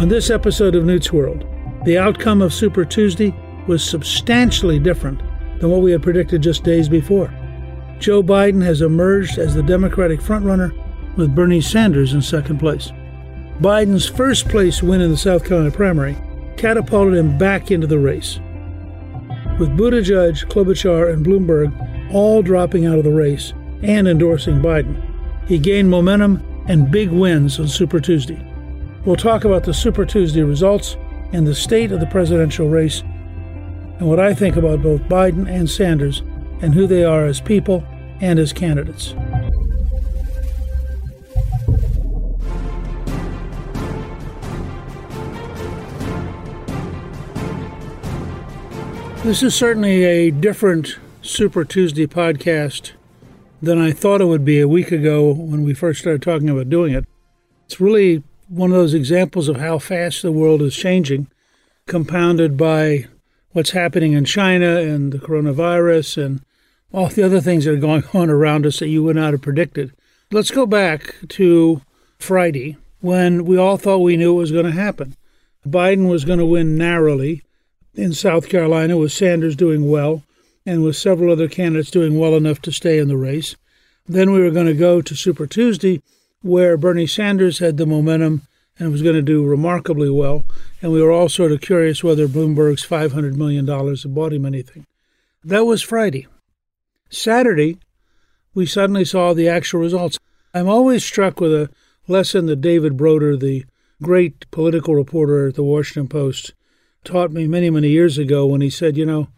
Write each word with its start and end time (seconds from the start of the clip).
On 0.00 0.08
this 0.08 0.30
episode 0.30 0.74
of 0.76 0.86
Newt's 0.86 1.12
World, 1.12 1.44
the 1.84 1.98
outcome 1.98 2.40
of 2.40 2.54
Super 2.54 2.86
Tuesday 2.86 3.34
was 3.66 3.84
substantially 3.84 4.78
different 4.78 5.20
than 5.60 5.68
what 5.68 5.82
we 5.82 5.92
had 5.92 6.02
predicted 6.02 6.40
just 6.40 6.64
days 6.64 6.88
before. 6.88 7.28
Joe 7.98 8.22
Biden 8.22 8.64
has 8.64 8.80
emerged 8.80 9.36
as 9.36 9.54
the 9.54 9.62
Democratic 9.62 10.20
frontrunner 10.20 10.72
with 11.18 11.34
Bernie 11.34 11.60
Sanders 11.60 12.14
in 12.14 12.22
second 12.22 12.58
place. 12.58 12.92
Biden's 13.60 14.08
first 14.08 14.48
place 14.48 14.82
win 14.82 15.02
in 15.02 15.10
the 15.10 15.18
South 15.18 15.44
Carolina 15.44 15.70
primary 15.70 16.16
catapulted 16.56 17.18
him 17.18 17.36
back 17.36 17.70
into 17.70 17.86
the 17.86 17.98
race. 17.98 18.38
With 19.58 19.76
Buttigieg, 19.76 20.46
Klobuchar, 20.46 21.12
and 21.12 21.26
Bloomberg 21.26 22.10
all 22.10 22.40
dropping 22.40 22.86
out 22.86 22.96
of 22.96 23.04
the 23.04 23.12
race 23.12 23.52
and 23.82 24.08
endorsing 24.08 24.62
Biden, 24.62 24.98
he 25.46 25.58
gained 25.58 25.90
momentum 25.90 26.42
and 26.68 26.90
big 26.90 27.10
wins 27.10 27.60
on 27.60 27.68
Super 27.68 28.00
Tuesday. 28.00 28.49
We'll 29.06 29.16
talk 29.16 29.44
about 29.44 29.64
the 29.64 29.72
Super 29.72 30.04
Tuesday 30.04 30.42
results 30.42 30.98
and 31.32 31.46
the 31.46 31.54
state 31.54 31.90
of 31.90 32.00
the 32.00 32.06
presidential 32.06 32.68
race 32.68 33.00
and 33.00 34.06
what 34.06 34.20
I 34.20 34.34
think 34.34 34.56
about 34.56 34.82
both 34.82 35.00
Biden 35.02 35.48
and 35.48 35.70
Sanders 35.70 36.20
and 36.60 36.74
who 36.74 36.86
they 36.86 37.02
are 37.02 37.24
as 37.24 37.40
people 37.40 37.82
and 38.20 38.38
as 38.38 38.52
candidates. 38.52 39.14
This 49.24 49.42
is 49.42 49.54
certainly 49.54 50.04
a 50.04 50.30
different 50.30 50.98
Super 51.22 51.64
Tuesday 51.64 52.06
podcast 52.06 52.92
than 53.62 53.78
I 53.78 53.92
thought 53.92 54.20
it 54.20 54.26
would 54.26 54.44
be 54.44 54.60
a 54.60 54.68
week 54.68 54.92
ago 54.92 55.32
when 55.32 55.64
we 55.64 55.72
first 55.72 56.00
started 56.00 56.20
talking 56.20 56.50
about 56.50 56.68
doing 56.68 56.92
it. 56.92 57.06
It's 57.64 57.80
really 57.80 58.22
one 58.50 58.72
of 58.72 58.76
those 58.76 58.94
examples 58.94 59.48
of 59.48 59.58
how 59.58 59.78
fast 59.78 60.22
the 60.22 60.32
world 60.32 60.60
is 60.60 60.74
changing, 60.74 61.28
compounded 61.86 62.56
by 62.56 63.06
what's 63.52 63.70
happening 63.70 64.12
in 64.12 64.24
China 64.24 64.80
and 64.80 65.12
the 65.12 65.18
coronavirus 65.18 66.22
and 66.24 66.42
all 66.92 67.06
the 67.06 67.22
other 67.22 67.40
things 67.40 67.64
that 67.64 67.74
are 67.74 67.76
going 67.76 68.02
on 68.12 68.28
around 68.28 68.66
us 68.66 68.80
that 68.80 68.88
you 68.88 69.04
would 69.04 69.14
not 69.14 69.32
have 69.32 69.42
predicted. 69.42 69.92
Let's 70.32 70.50
go 70.50 70.66
back 70.66 71.14
to 71.28 71.82
Friday 72.18 72.76
when 73.00 73.44
we 73.44 73.56
all 73.56 73.76
thought 73.76 73.98
we 73.98 74.16
knew 74.16 74.32
it 74.32 74.38
was 74.38 74.52
going 74.52 74.66
to 74.66 74.72
happen. 74.72 75.16
Biden 75.64 76.10
was 76.10 76.24
going 76.24 76.40
to 76.40 76.46
win 76.46 76.76
narrowly 76.76 77.42
in 77.94 78.12
South 78.12 78.48
Carolina 78.48 78.96
with 78.96 79.12
Sanders 79.12 79.54
doing 79.54 79.88
well 79.88 80.24
and 80.66 80.82
with 80.82 80.96
several 80.96 81.30
other 81.30 81.48
candidates 81.48 81.90
doing 81.90 82.18
well 82.18 82.34
enough 82.34 82.60
to 82.62 82.72
stay 82.72 82.98
in 82.98 83.06
the 83.06 83.16
race. 83.16 83.54
Then 84.08 84.32
we 84.32 84.40
were 84.40 84.50
going 84.50 84.66
to 84.66 84.74
go 84.74 85.00
to 85.00 85.14
Super 85.14 85.46
Tuesday 85.46 86.02
where 86.42 86.76
Bernie 86.76 87.06
Sanders 87.06 87.58
had 87.58 87.76
the 87.76 87.86
momentum 87.86 88.42
and 88.78 88.90
was 88.90 89.02
going 89.02 89.14
to 89.14 89.22
do 89.22 89.44
remarkably 89.44 90.10
well. 90.10 90.44
And 90.80 90.90
we 90.90 91.02
were 91.02 91.12
all 91.12 91.28
sort 91.28 91.52
of 91.52 91.60
curious 91.60 92.02
whether 92.02 92.26
Bloomberg's 92.26 92.86
$500 92.86 93.36
million 93.36 93.66
had 93.66 94.14
bought 94.14 94.32
him 94.32 94.46
anything. 94.46 94.86
That 95.44 95.66
was 95.66 95.82
Friday. 95.82 96.26
Saturday, 97.10 97.78
we 98.54 98.66
suddenly 98.66 99.04
saw 99.04 99.34
the 99.34 99.48
actual 99.48 99.80
results. 99.80 100.18
I'm 100.54 100.68
always 100.68 101.04
struck 101.04 101.40
with 101.40 101.52
a 101.52 101.70
lesson 102.08 102.46
that 102.46 102.60
David 102.60 102.96
Broder, 102.96 103.36
the 103.36 103.64
great 104.02 104.50
political 104.50 104.94
reporter 104.94 105.48
at 105.48 105.54
the 105.54 105.62
Washington 105.62 106.08
Post, 106.08 106.54
taught 107.04 107.32
me 107.32 107.46
many, 107.46 107.70
many 107.70 107.88
years 107.88 108.18
ago 108.18 108.46
when 108.46 108.60
he 108.60 108.70
said, 108.70 108.96
you 108.96 109.06
know, 109.06 109.28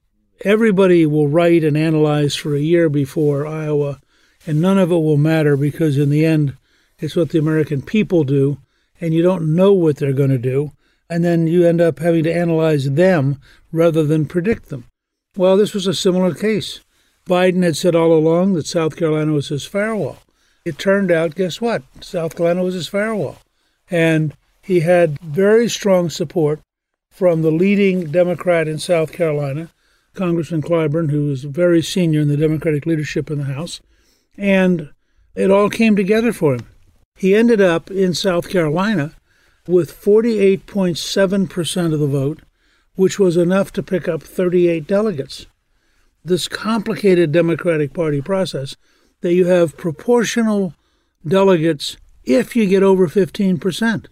everybody 0.45 1.07
will 1.07 1.29
write 1.29 1.65
and 1.65 1.77
analyze 1.77 2.37
for 2.37 2.55
a 2.55 2.61
year 2.61 2.89
before 2.89 3.47
Iowa, 3.47 4.01
and 4.47 4.61
none 4.61 4.79
of 4.79 4.91
it 4.91 4.97
will 4.97 5.17
matter 5.17 5.57
because 5.57 5.99
in 5.99 6.11
the 6.11 6.25
end, 6.25 6.57
it's 7.03 7.17
what 7.17 7.31
the 7.31 7.39
American 7.39 7.83
people 7.83 8.23
do, 8.23 8.59
and 9.01 9.13
you 9.13 9.23
don't 9.23 9.55
know 9.55 9.73
what 9.73 9.97
they're 9.97 10.13
going 10.13 10.31
to 10.31 10.39
do, 10.39 10.71
and 11.11 11.25
then 11.25 11.49
you 11.49 11.67
end 11.67 11.81
up 11.81 11.99
having 11.99 12.23
to 12.23 12.33
analyze 12.33 12.93
them 12.93 13.41
rather 13.73 14.05
than 14.05 14.25
predict 14.27 14.69
them. 14.69 14.85
Well, 15.37 15.57
this 15.57 15.75
was 15.75 15.87
a 15.87 15.95
similar 15.95 16.33
case. 16.33 16.81
Biden 17.27 17.65
had 17.65 17.77
said 17.77 17.95
all 17.95 18.13
along 18.13 18.55
that 18.55 18.67
South 18.67 18.97
Carolina 18.97 19.33
was 19.33 19.49
his 19.49 19.65
firewall. 19.65 20.19
It 20.65 20.79
turned 20.79 21.11
out, 21.11 21.35
guess 21.35 21.61
what? 21.61 21.83
South 22.01 22.37
Carolina 22.37 22.63
was 22.63 22.75
his 22.75 22.87
firewall. 22.87 23.39
And 23.91 24.35
he 24.63 24.81
had 24.81 25.19
very 25.21 25.69
strong 25.69 26.09
support 26.09 26.61
from 27.11 27.43
the 27.43 27.51
leading 27.51 28.13
Democrat 28.13 28.69
in 28.69 28.79
South 28.79 29.13
Carolina, 29.13 29.71
Congressman 30.15 30.63
Clyburn, 30.63 31.11
who 31.11 31.27
was 31.27 31.45
very 31.45 31.83
senior 31.83 32.21
in 32.21 32.29
the 32.29 32.37
Democratic 32.37 32.87
leadership 32.87 33.31
in 33.31 33.39
the 33.39 33.45
House. 33.45 33.81
And 34.39 34.91
it 35.35 35.51
all 35.51 35.69
came 35.69 35.97
together 35.97 36.33
for 36.33 36.55
him. 36.55 36.67
He 37.17 37.35
ended 37.35 37.61
up 37.61 37.91
in 37.91 38.15
South 38.15 38.49
Carolina 38.49 39.15
with 39.67 39.93
48.7% 39.93 41.93
of 41.93 42.01
the 42.01 42.07
vote, 42.07 42.41
which 42.95 43.19
was 43.19 43.37
enough 43.37 43.73
to 43.73 43.83
pick 43.83 44.09
up 44.09 44.23
38 44.23 44.87
delegates. 44.87 45.47
This 46.25 46.49
complicated 46.49 47.33
Democratic 47.33 47.93
Party 47.93 48.21
process 48.21 48.77
that 49.21 49.35
you 49.35 49.47
have 49.47 49.77
proportional 49.77 50.75
delegates 51.27 51.97
if 52.25 52.55
you 52.55 52.67
get 52.67 52.83
over 52.83 53.09
15%. 53.09 54.07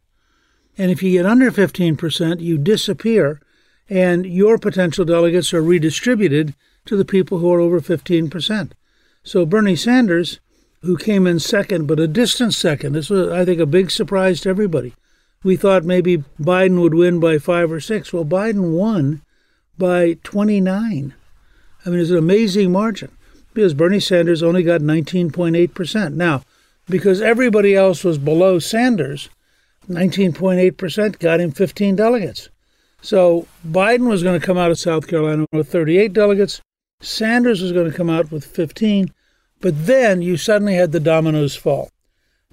And 0.78 0.90
if 0.90 1.02
you 1.02 1.12
get 1.12 1.26
under 1.26 1.50
15%, 1.50 2.40
you 2.40 2.58
disappear, 2.58 3.40
and 3.88 4.24
your 4.24 4.56
potential 4.56 5.04
delegates 5.04 5.52
are 5.52 5.62
redistributed 5.62 6.54
to 6.86 6.96
the 6.96 7.04
people 7.04 7.38
who 7.38 7.52
are 7.52 7.60
over 7.60 7.80
15%. 7.80 8.72
So 9.22 9.44
Bernie 9.44 9.76
Sanders, 9.76 10.40
who 10.82 10.96
came 10.96 11.26
in 11.26 11.38
second, 11.38 11.86
but 11.86 12.00
a 12.00 12.08
distant 12.08 12.54
second, 12.54 12.94
this 12.94 13.10
was, 13.10 13.28
I 13.28 13.44
think, 13.44 13.60
a 13.60 13.66
big 13.66 13.90
surprise 13.90 14.40
to 14.40 14.48
everybody. 14.48 14.94
We 15.42 15.56
thought 15.56 15.84
maybe 15.84 16.24
Biden 16.40 16.80
would 16.80 16.94
win 16.94 17.20
by 17.20 17.38
five 17.38 17.70
or 17.72 17.80
six. 17.80 18.12
Well, 18.12 18.24
Biden 18.24 18.72
won 18.72 19.22
by 19.78 20.14
29. 20.22 21.14
I 21.84 21.88
mean, 21.88 21.98
it's 21.98 22.10
an 22.10 22.16
amazing 22.16 22.72
margin 22.72 23.10
because 23.54 23.74
Bernie 23.74 24.00
Sanders 24.00 24.42
only 24.42 24.62
got 24.62 24.80
19.8%. 24.80 26.14
Now, 26.14 26.42
because 26.88 27.22
everybody 27.22 27.74
else 27.74 28.04
was 28.04 28.18
below 28.18 28.58
Sanders, 28.58 29.30
19.8% 29.88 31.18
got 31.18 31.40
him 31.40 31.50
15 31.52 31.96
delegates. 31.96 32.48
So 33.02 33.46
Biden 33.66 34.08
was 34.08 34.22
going 34.22 34.38
to 34.38 34.46
come 34.46 34.58
out 34.58 34.70
of 34.70 34.78
South 34.78 35.06
Carolina 35.06 35.46
with 35.52 35.70
38 35.72 36.12
delegates. 36.12 36.60
Sanders 37.00 37.62
was 37.62 37.72
going 37.72 37.90
to 37.90 37.96
come 37.96 38.10
out 38.10 38.30
with 38.30 38.44
15. 38.44 39.12
But 39.60 39.86
then 39.86 40.22
you 40.22 40.36
suddenly 40.36 40.74
had 40.74 40.92
the 40.92 41.00
dominoes 41.00 41.54
fall. 41.54 41.90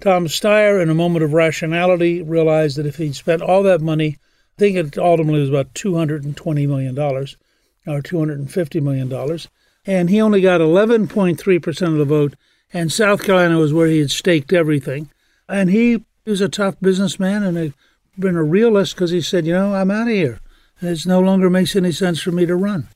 Tom 0.02 0.28
Steyer, 0.28 0.82
in 0.82 0.90
a 0.90 0.94
moment 0.96 1.24
of 1.24 1.34
rationality, 1.34 2.22
realized 2.22 2.78
that 2.78 2.86
if 2.86 2.98
he'd 2.98 3.16
spent 3.16 3.42
all 3.42 3.64
that 3.64 3.82
money, 3.82 4.18
I 4.58 4.60
think 4.60 4.76
it 4.78 4.98
ultimately 4.98 5.40
was 5.40 5.50
about 5.50 5.74
$220 5.74 6.68
million 6.68 6.98
or 7.00 8.02
$250 8.02 8.82
million, 8.82 9.40
and 9.86 10.10
he 10.10 10.22
only 10.22 10.42
got 10.42 10.62
11.3% 10.62 11.82
of 11.88 11.98
the 11.98 12.06
vote, 12.06 12.36
and 12.74 12.92
South 12.92 13.24
Carolina 13.24 13.58
was 13.58 13.74
where 13.74 13.88
he 13.88 14.00
had 14.00 14.12
staked 14.12 14.52
everything. 14.52 15.10
And 15.48 15.70
he 15.70 16.04
was 16.26 16.42
a 16.42 16.50
tough 16.50 16.76
businessman 16.82 17.44
and 17.44 17.58
a, 17.58 17.74
been 18.20 18.36
a 18.36 18.44
realist 18.44 18.96
because 18.96 19.12
he 19.12 19.22
said, 19.22 19.46
you 19.46 19.54
know, 19.54 19.74
I'm 19.74 19.90
out 19.90 20.08
of 20.08 20.14
here. 20.14 20.42
It 20.82 21.06
no 21.06 21.22
longer 21.22 21.50
makes 21.50 21.76
any 21.76 21.92
sense 21.92 22.22
for 22.22 22.32
me 22.32 22.46
to 22.46 22.56
run. 22.56 22.90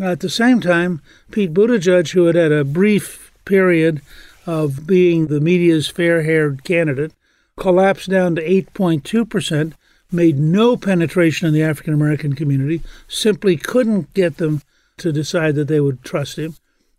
At 0.00 0.20
the 0.20 0.28
same 0.28 0.60
time, 0.60 1.00
Pete 1.32 1.54
Buttigieg, 1.54 2.10
who 2.12 2.26
had 2.26 2.36
had 2.36 2.52
a 2.52 2.64
brief 2.64 3.27
period 3.48 4.02
of 4.46 4.86
being 4.86 5.26
the 5.26 5.40
media's 5.40 5.88
fair 5.88 6.22
haired 6.22 6.62
candidate, 6.62 7.12
collapsed 7.56 8.08
down 8.08 8.36
to 8.36 8.42
8.2%, 8.42 9.72
made 10.12 10.38
no 10.38 10.76
penetration 10.76 11.48
in 11.48 11.54
the 11.54 11.62
African 11.62 11.92
American 11.92 12.34
community, 12.34 12.82
simply 13.08 13.56
couldn't 13.56 14.14
get 14.14 14.36
them 14.36 14.62
to 14.98 15.12
decide 15.12 15.54
that 15.56 15.68
they 15.68 15.80
would 15.80 16.02
trust 16.04 16.38
him. 16.38 16.54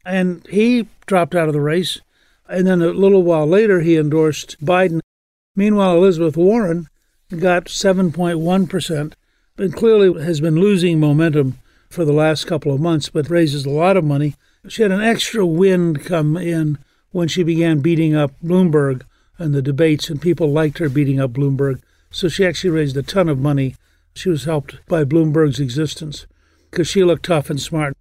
And 0.06 0.46
he 0.48 0.88
dropped 1.06 1.36
out 1.36 1.48
of 1.48 1.54
the 1.54 1.62
race. 1.62 2.02
And 2.48 2.66
then 2.66 2.82
a 2.82 2.88
little 2.88 3.24
while 3.24 3.48
later, 3.48 3.82
he 3.82 3.96
endorsed 3.96 4.64
Biden. 4.64 5.02
Meanwhile, 5.56 5.98
Elizabeth 5.98 6.36
Warren 6.36 6.88
got 7.38 7.66
7.1%, 7.66 9.14
and 9.58 9.76
clearly 9.76 10.24
has 10.24 10.42
been 10.42 10.56
losing 10.56 11.00
momentum 11.00 11.60
for 11.90 12.06
the 12.06 12.14
last 12.14 12.46
couple 12.46 12.74
of 12.74 12.80
months, 12.80 13.10
but 13.10 13.30
raises 13.30 13.66
a 13.66 13.70
lot 13.70 13.98
of 13.98 14.04
money. 14.04 14.36
She 14.68 14.82
had 14.82 14.92
an 14.92 15.02
extra 15.02 15.46
wind 15.46 16.04
come 16.04 16.36
in 16.36 16.78
when 17.12 17.28
she 17.28 17.44
began 17.44 17.80
beating 17.80 18.16
up 18.16 18.34
Bloomberg 18.44 19.04
in 19.40 19.54
the 19.54 19.62
debates, 19.62 20.10
and 20.10 20.22
people 20.22 20.52
liked 20.52 20.80
her 20.80 20.90
beating 20.90 21.20
up 21.20 21.32
Bloomberg. 21.32 21.82
So 22.12 22.28
she 22.28 22.46
actually 22.46 22.72
raised 22.72 22.98
a 22.98 23.04
ton 23.04 23.30
of 23.30 23.40
money. 23.40 23.76
She 24.14 24.30
was 24.30 24.44
helped 24.44 24.86
by 24.88 25.06
Bloomberg's 25.06 25.60
existence 25.60 26.28
because 26.70 26.88
she 26.88 27.04
looked 27.04 27.26
tough 27.26 27.50
and 27.50 27.60
smart. 27.60 27.96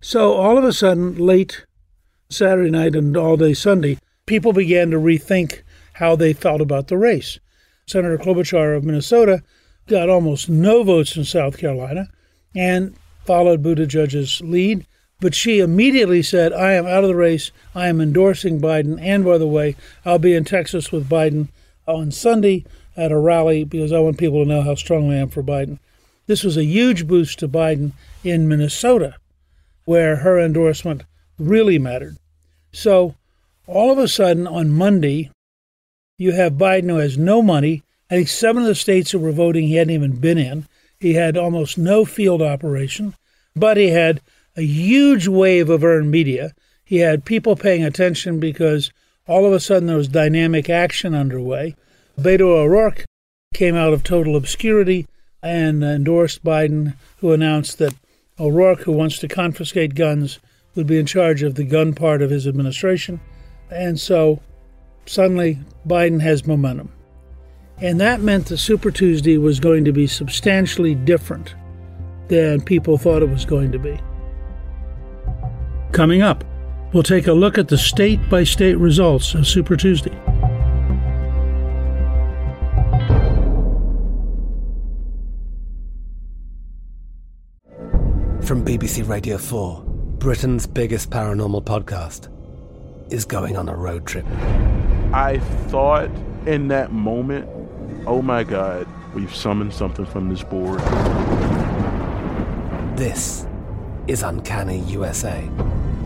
So 0.00 0.32
all 0.32 0.58
of 0.58 0.64
a 0.64 0.72
sudden, 0.72 1.16
late 1.16 1.64
Saturday 2.28 2.70
night 2.70 2.96
and 2.96 3.16
all 3.16 3.36
day 3.36 3.54
Sunday, 3.54 3.98
people 4.26 4.52
began 4.52 4.90
to 4.90 4.96
rethink 4.96 5.62
how 5.94 6.16
they 6.16 6.32
felt 6.32 6.60
about 6.60 6.88
the 6.88 6.98
race. 6.98 7.38
Senator 7.86 8.18
Klobuchar 8.18 8.76
of 8.76 8.84
Minnesota 8.84 9.42
got 9.86 10.08
almost 10.08 10.48
no 10.48 10.82
votes 10.82 11.16
in 11.16 11.24
South 11.24 11.58
Carolina 11.58 12.08
and 12.54 12.96
followed 13.24 13.62
Buttigieg's 13.62 14.40
lead. 14.40 14.86
But 15.22 15.36
she 15.36 15.60
immediately 15.60 16.20
said, 16.20 16.52
I 16.52 16.72
am 16.72 16.84
out 16.84 17.04
of 17.04 17.08
the 17.08 17.14
race. 17.14 17.52
I 17.76 17.86
am 17.86 18.00
endorsing 18.00 18.60
Biden. 18.60 19.00
And 19.00 19.24
by 19.24 19.38
the 19.38 19.46
way, 19.46 19.76
I'll 20.04 20.18
be 20.18 20.34
in 20.34 20.44
Texas 20.44 20.90
with 20.90 21.08
Biden 21.08 21.46
on 21.86 22.10
Sunday 22.10 22.64
at 22.96 23.12
a 23.12 23.18
rally 23.18 23.62
because 23.62 23.92
I 23.92 24.00
want 24.00 24.18
people 24.18 24.42
to 24.42 24.48
know 24.48 24.62
how 24.62 24.74
strongly 24.74 25.14
I 25.14 25.20
am 25.20 25.28
for 25.28 25.44
Biden. 25.44 25.78
This 26.26 26.42
was 26.42 26.56
a 26.56 26.64
huge 26.64 27.06
boost 27.06 27.38
to 27.38 27.46
Biden 27.46 27.92
in 28.24 28.48
Minnesota, 28.48 29.14
where 29.84 30.16
her 30.16 30.40
endorsement 30.40 31.04
really 31.38 31.78
mattered. 31.78 32.16
So 32.72 33.14
all 33.68 33.92
of 33.92 33.98
a 33.98 34.08
sudden 34.08 34.48
on 34.48 34.72
Monday, 34.72 35.30
you 36.18 36.32
have 36.32 36.54
Biden 36.54 36.90
who 36.90 36.96
has 36.96 37.16
no 37.16 37.42
money. 37.42 37.84
I 38.10 38.16
think 38.16 38.28
seven 38.28 38.62
of 38.62 38.68
the 38.68 38.74
states 38.74 39.12
that 39.12 39.20
were 39.20 39.30
voting 39.30 39.68
he 39.68 39.76
hadn't 39.76 39.94
even 39.94 40.16
been 40.16 40.38
in. 40.38 40.66
He 40.98 41.14
had 41.14 41.36
almost 41.36 41.78
no 41.78 42.04
field 42.04 42.42
operation, 42.42 43.14
but 43.54 43.76
he 43.76 43.90
had 43.90 44.20
a 44.56 44.62
huge 44.62 45.28
wave 45.28 45.70
of 45.70 45.84
earned 45.84 46.10
media. 46.10 46.52
He 46.84 46.98
had 46.98 47.24
people 47.24 47.56
paying 47.56 47.84
attention 47.84 48.38
because 48.38 48.90
all 49.26 49.46
of 49.46 49.52
a 49.52 49.60
sudden 49.60 49.86
there 49.86 49.96
was 49.96 50.08
dynamic 50.08 50.68
action 50.68 51.14
underway. 51.14 51.74
Beto 52.18 52.42
O'Rourke 52.42 53.04
came 53.54 53.74
out 53.74 53.92
of 53.92 54.02
total 54.02 54.36
obscurity 54.36 55.06
and 55.42 55.82
endorsed 55.82 56.44
Biden, 56.44 56.94
who 57.18 57.32
announced 57.32 57.78
that 57.78 57.94
O'Rourke, 58.38 58.82
who 58.82 58.92
wants 58.92 59.18
to 59.18 59.28
confiscate 59.28 59.94
guns, 59.94 60.38
would 60.74 60.86
be 60.86 60.98
in 60.98 61.06
charge 61.06 61.42
of 61.42 61.54
the 61.54 61.64
gun 61.64 61.94
part 61.94 62.22
of 62.22 62.30
his 62.30 62.46
administration. 62.46 63.20
And 63.70 63.98
so 63.98 64.40
suddenly 65.06 65.58
Biden 65.86 66.20
has 66.20 66.46
momentum. 66.46 66.92
And 67.78 68.00
that 68.00 68.20
meant 68.20 68.46
that 68.46 68.58
Super 68.58 68.90
Tuesday 68.90 69.38
was 69.38 69.60
going 69.60 69.84
to 69.84 69.92
be 69.92 70.06
substantially 70.06 70.94
different 70.94 71.54
than 72.28 72.60
people 72.60 72.96
thought 72.96 73.22
it 73.22 73.28
was 73.28 73.44
going 73.44 73.72
to 73.72 73.78
be. 73.78 73.98
Coming 75.92 76.22
up, 76.22 76.42
we'll 76.94 77.02
take 77.02 77.26
a 77.26 77.34
look 77.34 77.58
at 77.58 77.68
the 77.68 77.76
state 77.76 78.18
by 78.30 78.44
state 78.44 78.78
results 78.78 79.34
of 79.34 79.46
Super 79.46 79.76
Tuesday. 79.76 80.10
From 88.40 88.64
BBC 88.64 89.06
Radio 89.06 89.36
4, 89.36 89.82
Britain's 90.18 90.66
biggest 90.66 91.10
paranormal 91.10 91.62
podcast 91.62 92.30
is 93.12 93.26
going 93.26 93.58
on 93.58 93.68
a 93.68 93.76
road 93.76 94.06
trip. 94.06 94.24
I 95.12 95.40
thought 95.68 96.08
in 96.46 96.68
that 96.68 96.90
moment, 96.90 97.46
oh 98.06 98.22
my 98.22 98.44
God, 98.44 98.88
we've 99.14 99.34
summoned 99.34 99.74
something 99.74 100.06
from 100.06 100.30
this 100.30 100.42
board. 100.42 100.80
This 102.96 103.46
is 104.08 104.22
Uncanny 104.22 104.78
USA. 104.80 105.48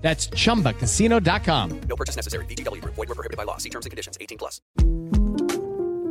That's 0.00 0.28
chumbacasino.com. 0.28 1.80
No 1.88 1.96
purchase 1.96 2.14
necessary. 2.14 2.44
VGW 2.46 2.80
Group. 2.82 2.94
Void 2.94 3.08
were 3.08 3.14
prohibited 3.14 3.36
by 3.36 3.44
law. 3.44 3.56
See 3.58 3.68
terms 3.70 3.84
and 3.84 3.90
conditions. 3.90 4.16
18 4.20 4.38
plus. 4.38 4.60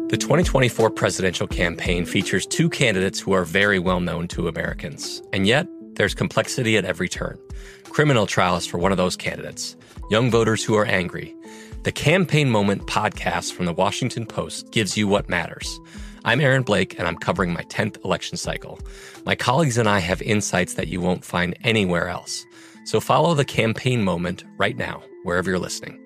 The 0.10 0.18
2024 0.18 0.90
presidential 0.92 1.48
campaign 1.48 2.06
features 2.06 2.46
two 2.46 2.70
candidates 2.70 3.20
who 3.20 3.34
are 3.34 3.44
very 3.44 3.80
well 3.80 4.00
known 4.00 4.28
to 4.30 4.48
Americans. 4.48 5.22
And 5.34 5.46
yet, 5.48 5.68
there's 5.96 6.14
complexity 6.14 6.78
at 6.78 6.86
every 6.86 7.10
turn. 7.10 7.38
Criminal 7.86 8.26
trials 8.28 8.66
for 8.66 8.78
one 8.78 8.92
of 8.92 8.98
those 8.98 9.16
candidates. 9.18 9.76
young 10.10 10.32
voters 10.32 10.64
who 10.64 10.76
are 10.76 10.86
angry. 10.86 11.36
The 11.84 11.92
Campaign 11.92 12.50
Moment 12.50 12.88
podcast 12.88 13.52
from 13.54 13.66
the 13.66 13.74
Washington 13.74 14.26
Post 14.26 14.72
gives 14.72 14.96
you 14.98 15.08
what 15.08 15.30
matters. 15.30 15.80
I'm 16.26 16.42
Aaron 16.42 16.64
Blake, 16.64 16.98
and 16.98 17.08
I'm 17.08 17.18
covering 17.18 17.54
my 17.54 17.64
10th 17.64 18.04
election 18.06 18.38
cycle. 18.38 18.80
My 19.26 19.36
colleagues 19.36 19.78
and 19.78 19.88
I 19.90 20.00
have 20.00 20.22
insights 20.22 20.74
that 20.76 20.88
you 20.88 21.02
won't 21.02 21.24
find 21.26 21.58
anywhere 21.64 22.08
else. 22.10 22.46
So 22.88 23.02
follow 23.02 23.34
the 23.34 23.44
Campaign 23.44 24.02
Moment 24.02 24.46
right 24.58 24.78
now, 24.78 25.04
wherever 25.24 25.50
you're 25.50 25.60
listening. 25.60 26.00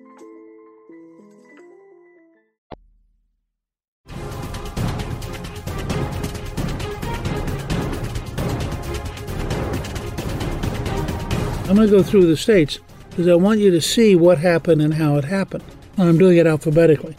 I'm 11.68 11.76
going 11.76 11.88
to 11.88 11.96
go 11.96 12.02
through 12.02 12.26
the 12.26 12.36
states 12.36 12.80
because 13.10 13.28
I 13.28 13.36
want 13.36 13.60
you 13.60 13.70
to 13.70 13.80
see 13.80 14.16
what 14.16 14.38
happened 14.38 14.82
and 14.82 14.94
how 14.94 15.14
it 15.18 15.24
happened. 15.24 15.62
And 15.96 16.08
I'm 16.08 16.18
doing 16.18 16.36
it 16.36 16.48
alphabetically. 16.48 17.16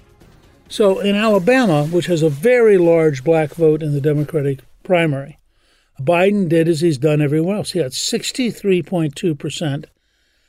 So 0.67 1.00
in 1.00 1.15
Alabama, 1.15 1.86
which 1.86 2.08
has 2.08 2.22
a 2.22 2.27
very 2.27 2.77
large 2.77 3.24
black 3.24 3.53
vote 3.53 3.82
in 3.82 3.93
the 3.93 4.01
Democratic 4.01 4.60
primary, 4.84 5.39
Biden 6.00 6.50
did 6.50 6.67
as 6.67 6.81
he's 6.81 6.97
done 6.97 7.21
everywhere 7.21 7.57
else. 7.57 7.71
He 7.71 7.79
got 7.79 7.91
63.2%. 7.91 9.85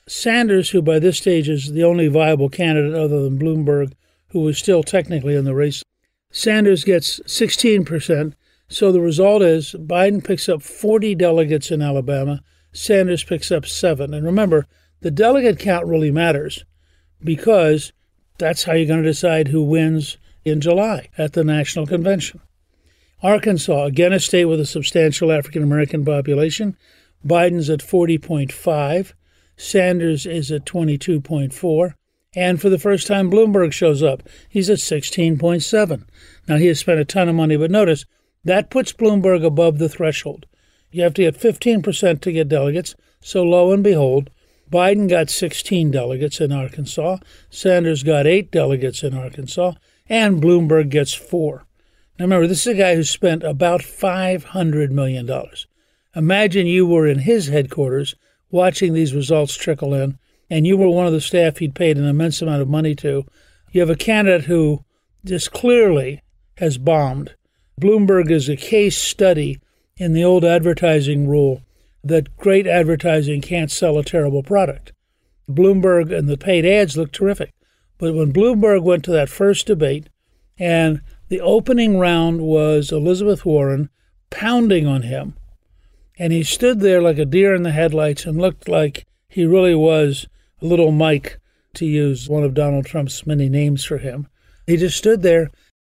Sanders, 0.07 0.71
who 0.71 0.83
by 0.83 0.99
this 0.99 1.19
stage 1.19 1.49
is 1.49 1.73
the 1.73 1.85
only 1.85 2.09
viable 2.09 2.49
candidate 2.49 2.95
other 2.95 3.23
than 3.23 3.39
Bloomberg, 3.39 3.93
who 4.29 4.41
was 4.41 4.59
still 4.59 4.83
technically 4.83 5.35
in 5.35 5.45
the 5.45 5.55
race, 5.55 5.83
Sanders 6.31 6.85
gets 6.85 7.21
16%. 7.21 8.35
So 8.69 8.91
the 8.91 9.01
result 9.01 9.43
is 9.43 9.75
Biden 9.79 10.25
picks 10.25 10.49
up 10.49 10.63
40 10.63 11.15
delegates 11.15 11.71
in 11.71 11.81
Alabama 11.81 12.41
Sanders 12.75 13.23
picks 13.23 13.53
up 13.53 13.65
seven. 13.65 14.13
And 14.13 14.27
remember, 14.27 14.67
the 15.01 15.11
delegate 15.11 15.59
count 15.59 15.87
really 15.87 16.11
matters 16.11 16.65
because 17.23 17.93
that's 18.37 18.65
how 18.65 18.73
you're 18.73 18.89
going 18.89 19.03
to 19.03 19.09
decide 19.09 19.49
who 19.49 19.63
wins 19.63 20.19
in 20.45 20.61
July 20.61 21.09
at 21.17 21.33
the 21.33 21.45
national 21.45 21.87
convention. 21.87 22.41
Arkansas, 23.23 23.85
again 23.85 24.13
a 24.13 24.21
state 24.21 24.45
with 24.47 24.61
a 24.61 24.67
substantial 24.67 25.33
African 25.33 25.63
American 25.63 26.05
population. 26.05 26.77
Biden's 27.27 27.71
at 27.71 27.81
40.5, 27.81 29.13
Sanders 29.57 30.27
is 30.27 30.51
at 30.51 30.67
22.4, 30.67 31.95
and 32.35 32.61
for 32.61 32.69
the 32.69 32.79
first 32.79 33.07
time, 33.07 33.31
Bloomberg 33.31 33.73
shows 33.73 34.03
up. 34.03 34.23
He's 34.49 34.69
at 34.69 34.79
16.7. 34.79 36.05
Now, 36.49 36.57
he 36.57 36.67
has 36.67 36.81
spent 36.81 37.01
a 37.01 37.05
ton 37.05 37.29
of 37.29 37.35
money, 37.35 37.57
but 37.57 37.71
notice 37.71 38.05
that 38.45 38.71
puts 38.71 38.93
Bloomberg 38.93 39.45
above 39.45 39.79
the 39.79 39.89
threshold. 39.89 40.47
You 40.91 41.03
have 41.03 41.15
to 41.15 41.23
get 41.23 41.41
15% 41.41 42.21
to 42.21 42.33
get 42.33 42.49
delegates. 42.49 42.95
So 43.21 43.43
lo 43.43 43.73
and 43.73 43.83
behold, 43.83 44.31
Biden 44.71 45.09
got 45.09 45.31
16 45.31 45.91
delegates 45.91 46.41
in 46.41 46.53
Arkansas, 46.53 47.19
Sanders 47.51 48.03
got 48.03 48.27
8 48.27 48.51
delegates 48.51 49.03
in 49.03 49.15
Arkansas, 49.15 49.73
and 50.09 50.43
Bloomberg 50.43 50.91
gets 50.91 51.15
4. 51.15 51.65
Now 52.19 52.27
remember, 52.27 52.47
this 52.47 52.67
is 52.67 52.75
a 52.75 52.79
guy 52.79 52.95
who 52.95 53.03
spent 53.03 53.43
about 53.43 53.81
$500 53.81 54.91
million. 54.91 55.29
Imagine 56.15 56.67
you 56.67 56.87
were 56.87 57.09
in 57.09 57.21
his 57.21 57.49
headquarters 57.49 58.15
watching 58.51 58.93
these 58.93 59.15
results 59.15 59.57
trickle 59.57 59.93
in, 59.95 60.19
and 60.49 60.65
you 60.65 60.77
were 60.77 60.89
one 60.89 61.09
of 61.09 61.13
the 61.13 61.21
staff 61.21 61.59
he'd 61.59 61.75
paid 61.75 61.97
an 61.97 62.07
immense 62.07 62.41
amount 62.41 62.63
of 62.63 62.69
money 62.69 62.95
to. 62.95 63.25
You 63.73 63.81
have 63.81 63.91
a 63.91 63.97
candidate 63.97 64.45
who 64.45 64.85
just 65.25 65.51
clearly 65.51 66.23
has 66.59 66.79
bombed. 66.79 67.35
Bloomberg 67.81 68.31
is 68.31 68.49
a 68.49 68.57
case 68.57 68.97
study 68.97 69.59
in 69.97 70.13
the 70.13 70.23
old 70.23 70.45
advertising 70.45 71.27
rule 71.27 71.63
that 72.05 72.37
great 72.37 72.69
advertising 72.69 73.41
can't 73.41 73.73
sell 73.73 73.99
a 73.99 74.05
terrible 74.05 74.45
product. 74.45 74.93
Bloomberg 75.51 76.17
and 76.17 76.29
the 76.29 76.37
paid 76.37 76.65
ads 76.65 76.97
look 76.97 77.11
terrific. 77.11 77.51
But 77.99 78.15
when 78.15 78.33
Bloomberg 78.33 78.85
went 78.85 79.05
to 79.05 79.11
that 79.13 79.29
first 79.29 79.67
debate, 79.67 80.09
and 80.59 81.01
the 81.35 81.41
opening 81.41 81.99
round 81.99 82.41
was 82.43 82.93
Elizabeth 82.93 83.45
Warren 83.45 83.91
pounding 84.31 84.87
on 84.87 85.03
him, 85.03 85.35
and 86.17 86.33
he 86.33 86.45
stood 86.45 86.79
there 86.79 87.03
like 87.03 87.19
a 87.19 87.25
deer 87.25 87.57
in 87.57 87.65
the 87.65 87.73
headlights 87.73 88.25
and 88.25 88.41
looked 88.41 88.69
like 88.69 89.05
he 89.27 89.45
really 89.45 89.75
was 89.75 90.29
a 90.63 90.65
little 90.65 90.93
Mike, 90.93 91.41
to 91.75 91.87
use 91.87 92.29
one 92.29 92.45
of 92.45 92.55
Donald 92.55 92.87
Trump's 92.87 93.27
many 93.27 93.49
names 93.49 93.85
for 93.85 93.99
him. 93.99 94.29
He 94.65 94.77
just 94.77 94.97
stood 94.97 95.23
there, 95.23 95.51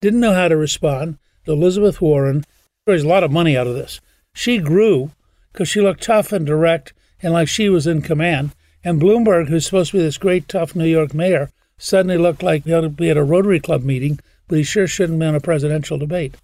didn't 0.02 0.22
know 0.22 0.32
how 0.32 0.48
to 0.48 0.56
respond. 0.56 1.18
Elizabeth 1.46 2.00
Warren 2.00 2.46
raised 2.88 3.04
a 3.04 3.10
lot 3.10 3.26
of 3.26 3.30
money 3.30 3.58
out 3.58 3.68
of 3.68 3.76
this. 3.76 4.00
She 4.34 4.60
grew 4.60 5.12
because 5.52 5.68
she 5.68 5.82
looked 5.82 6.04
tough 6.04 6.32
and 6.32 6.46
direct 6.46 6.94
and 7.22 7.34
like 7.34 7.50
she 7.50 7.68
was 7.68 7.88
in 7.88 8.02
command. 8.02 8.56
And 8.86 9.02
Bloomberg, 9.02 9.50
who's 9.50 9.66
supposed 9.66 9.92
to 9.92 9.98
be 9.98 10.04
this 10.04 10.18
great, 10.18 10.48
tough 10.48 10.78
New 10.78 10.88
York 10.88 11.14
mayor, 11.14 11.52
suddenly 11.78 12.18
looked 12.18 12.42
like 12.42 12.64
he 12.64 12.72
ought 12.72 12.82
to 12.82 12.90
be 12.90 13.10
at 13.10 13.18
a 13.18 13.24
Rotary 13.26 13.60
Club 13.60 13.84
meeting, 13.84 14.18
but 14.48 14.58
he 14.58 14.64
sure 14.64 14.88
shouldn't 14.88 15.22
in 15.22 15.36
a 15.36 15.40
presidential 15.40 15.98
debate. 15.98 16.36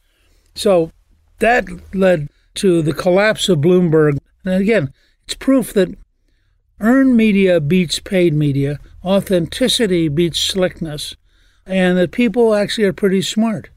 So 0.55 0.91
that 1.39 1.65
led 1.93 2.29
to 2.55 2.81
the 2.81 2.93
collapse 2.93 3.49
of 3.49 3.59
Bloomberg. 3.59 4.17
And 4.43 4.61
again, 4.61 4.93
it's 5.25 5.35
proof 5.35 5.73
that 5.73 5.95
earned 6.79 7.15
media 7.15 7.59
beats 7.59 7.99
paid 7.99 8.33
media, 8.33 8.79
authenticity 9.05 10.07
beats 10.07 10.39
slickness, 10.39 11.15
and 11.65 11.97
that 11.97 12.11
people 12.11 12.53
actually 12.53 12.85
are 12.85 12.93
pretty 12.93 13.21
smart. 13.21 13.69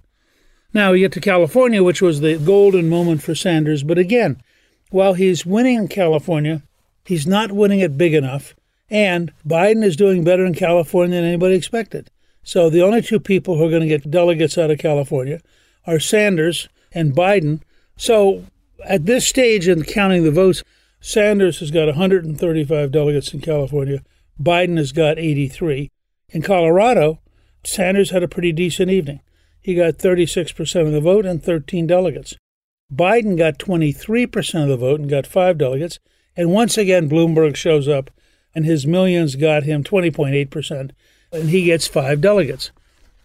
Now 0.72 0.92
we 0.92 1.00
get 1.00 1.12
to 1.12 1.20
California, 1.20 1.84
which 1.84 2.02
was 2.02 2.20
the 2.20 2.36
golden 2.38 2.88
moment 2.88 3.22
for 3.22 3.34
Sanders. 3.34 3.84
But 3.84 3.98
again, 3.98 4.42
while 4.90 5.14
he's 5.14 5.46
winning 5.46 5.78
in 5.78 5.88
California, 5.88 6.62
he's 7.04 7.26
not 7.26 7.52
winning 7.52 7.80
it 7.80 7.96
big 7.96 8.14
enough. 8.14 8.54
And 8.90 9.32
Biden 9.46 9.84
is 9.84 9.96
doing 9.96 10.24
better 10.24 10.44
in 10.44 10.54
California 10.54 11.16
than 11.16 11.28
anybody 11.28 11.54
expected. 11.54 12.10
So 12.44 12.70
the 12.70 12.82
only 12.82 13.02
two 13.02 13.18
people 13.18 13.56
who 13.56 13.66
are 13.66 13.70
going 13.70 13.82
to 13.82 13.88
get 13.88 14.10
delegates 14.10 14.56
out 14.56 14.70
of 14.70 14.78
California 14.78 15.40
are 15.86 15.98
Sanders 15.98 16.68
and 16.92 17.14
Biden. 17.14 17.62
So 17.96 18.44
at 18.84 19.06
this 19.06 19.26
stage 19.26 19.66
in 19.66 19.82
counting 19.82 20.22
the 20.22 20.30
votes, 20.30 20.62
Sanders 21.00 21.60
has 21.60 21.70
got 21.70 21.86
135 21.86 22.92
delegates 22.92 23.34
in 23.34 23.40
California. 23.40 24.02
Biden 24.40 24.76
has 24.78 24.92
got 24.92 25.18
83. 25.18 25.90
In 26.30 26.42
Colorado, 26.42 27.20
Sanders 27.64 28.10
had 28.10 28.22
a 28.22 28.28
pretty 28.28 28.52
decent 28.52 28.90
evening. 28.90 29.20
He 29.60 29.74
got 29.74 29.94
36% 29.94 30.86
of 30.86 30.92
the 30.92 31.00
vote 31.00 31.24
and 31.24 31.42
13 31.42 31.86
delegates. 31.86 32.36
Biden 32.92 33.36
got 33.38 33.58
23% 33.58 34.62
of 34.62 34.68
the 34.68 34.76
vote 34.76 35.00
and 35.00 35.08
got 35.08 35.26
five 35.26 35.56
delegates. 35.56 35.98
And 36.36 36.52
once 36.52 36.76
again, 36.76 37.08
Bloomberg 37.08 37.56
shows 37.56 37.88
up, 37.88 38.10
and 38.54 38.66
his 38.66 38.86
millions 38.86 39.36
got 39.36 39.62
him 39.62 39.82
20.8%, 39.82 40.90
and 41.34 41.50
he 41.50 41.64
gets 41.64 41.86
five 41.86 42.20
delegates. 42.20 42.70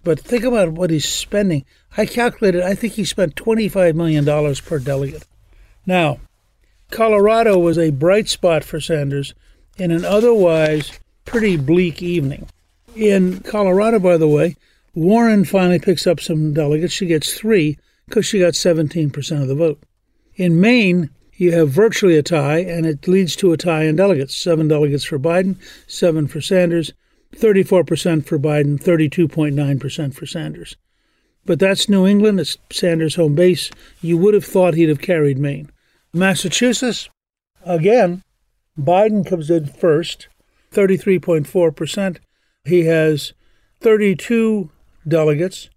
But 0.03 0.19
think 0.19 0.43
about 0.43 0.71
what 0.71 0.89
he's 0.89 1.07
spending. 1.07 1.65
I 1.97 2.05
calculated, 2.05 2.63
I 2.63 2.75
think 2.75 2.93
he 2.93 3.05
spent 3.05 3.35
$25 3.35 3.95
million 3.95 4.55
per 4.55 4.79
delegate. 4.79 5.25
Now, 5.85 6.19
Colorado 6.91 7.57
was 7.57 7.77
a 7.77 7.91
bright 7.91 8.27
spot 8.27 8.63
for 8.63 8.79
Sanders 8.79 9.33
in 9.77 9.91
an 9.91 10.05
otherwise 10.05 10.99
pretty 11.25 11.57
bleak 11.57 12.01
evening. 12.01 12.47
In 12.95 13.41
Colorado, 13.41 13.99
by 13.99 14.17
the 14.17 14.27
way, 14.27 14.55
Warren 14.95 15.45
finally 15.45 15.79
picks 15.79 16.07
up 16.07 16.19
some 16.19 16.53
delegates. 16.53 16.93
She 16.93 17.05
gets 17.05 17.33
three 17.33 17.77
because 18.05 18.25
she 18.25 18.39
got 18.39 18.53
17% 18.53 19.41
of 19.41 19.47
the 19.47 19.55
vote. 19.55 19.79
In 20.35 20.59
Maine, 20.59 21.09
you 21.33 21.51
have 21.53 21.69
virtually 21.69 22.17
a 22.17 22.23
tie, 22.23 22.59
and 22.59 22.85
it 22.85 23.07
leads 23.07 23.35
to 23.37 23.53
a 23.53 23.57
tie 23.57 23.83
in 23.83 23.95
delegates 23.95 24.35
seven 24.35 24.67
delegates 24.67 25.05
for 25.05 25.19
Biden, 25.19 25.55
seven 25.87 26.27
for 26.27 26.41
Sanders, 26.41 26.91
34% 27.36 28.25
for 28.25 28.39
Biden, 28.39 28.81
32.9% 28.81 30.13
for 30.13 30.25
Sanders. 30.25 30.75
But 31.45 31.59
that's 31.59 31.89
New 31.89 32.05
England, 32.05 32.39
it's 32.39 32.57
Sanders' 32.71 33.15
home 33.15 33.36
base. 33.36 33.71
You 34.01 34.17
would 34.17 34.33
have 34.33 34.45
thought 34.45 34.74
he'd 34.74 34.89
have 34.89 35.01
carried 35.01 35.38
Maine. 35.38 35.71
Massachusetts, 36.13 37.09
again, 37.65 38.24
Biden 38.77 39.25
comes 39.25 39.50
in 39.50 39.67
first, 39.67 40.27
33.4%. 40.71 42.17
He 42.65 42.86
has 42.86 43.33
32 43.81 44.69
delegates. 45.07 45.69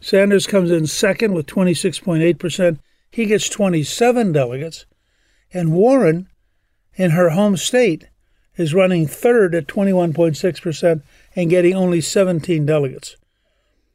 Sanders 0.00 0.46
comes 0.46 0.70
in 0.70 0.86
second 0.86 1.32
with 1.32 1.46
26.8%. 1.46 2.78
He 3.10 3.26
gets 3.26 3.48
27 3.48 4.32
delegates. 4.32 4.86
And 5.52 5.72
Warren, 5.72 6.28
in 6.96 7.12
her 7.12 7.30
home 7.30 7.56
state, 7.56 8.08
is 8.56 8.74
running 8.74 9.06
third 9.06 9.54
at 9.54 9.66
21.6% 9.66 11.02
and 11.36 11.50
getting 11.50 11.74
only 11.74 12.00
17 12.00 12.66
delegates. 12.66 13.16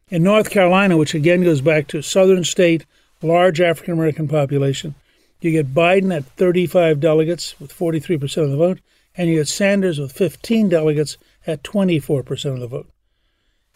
In 0.10 0.24
North 0.24 0.50
Carolina, 0.50 0.98
which 0.98 1.14
again 1.14 1.44
goes 1.44 1.62
back 1.62 1.88
to 1.88 2.00
a 2.00 2.04
southern 2.04 2.44
state, 2.44 2.86
large 3.22 3.62
African 3.62 3.94
American 3.94 4.28
population, 4.28 4.96
you 5.42 5.52
get 5.52 5.74
Biden 5.74 6.14
at 6.14 6.26
35 6.26 7.00
delegates 7.00 7.60
with 7.60 7.74
43% 7.74 8.44
of 8.44 8.52
the 8.52 8.58
vote, 8.58 8.80
and 9.16 9.30
you 9.30 9.36
get 9.36 9.48
Sanders 9.48 10.00
with 10.00 10.12
15 10.12 10.70
delegates 10.70 11.18
at 11.48 11.64
24% 11.64 12.54
of 12.54 12.60
the 12.60 12.68
vote. 12.68 12.90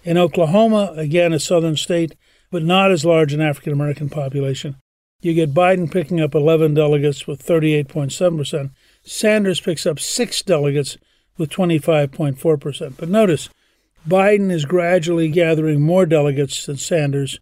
In 0.03 0.17
Oklahoma, 0.17 0.93
again 0.97 1.31
a 1.31 1.39
southern 1.39 1.77
state, 1.77 2.15
but 2.51 2.63
not 2.63 2.91
as 2.91 3.05
large 3.05 3.33
an 3.33 3.41
African 3.41 3.71
American 3.71 4.09
population, 4.09 4.75
you 5.21 5.33
get 5.33 5.53
Biden 5.53 5.89
picking 5.89 6.19
up 6.19 6.35
11 6.35 6.73
delegates 6.73 7.25
with 7.25 7.45
38.7%. 7.45 8.71
Sanders 9.03 9.59
picks 9.59 9.85
up 9.85 9.99
six 9.99 10.41
delegates 10.41 10.97
with 11.37 11.49
25.4%. 11.49 12.93
But 12.97 13.09
notice, 13.09 13.49
Biden 14.07 14.51
is 14.51 14.65
gradually 14.65 15.29
gathering 15.29 15.81
more 15.81 16.05
delegates 16.05 16.65
than 16.65 16.77
Sanders. 16.77 17.39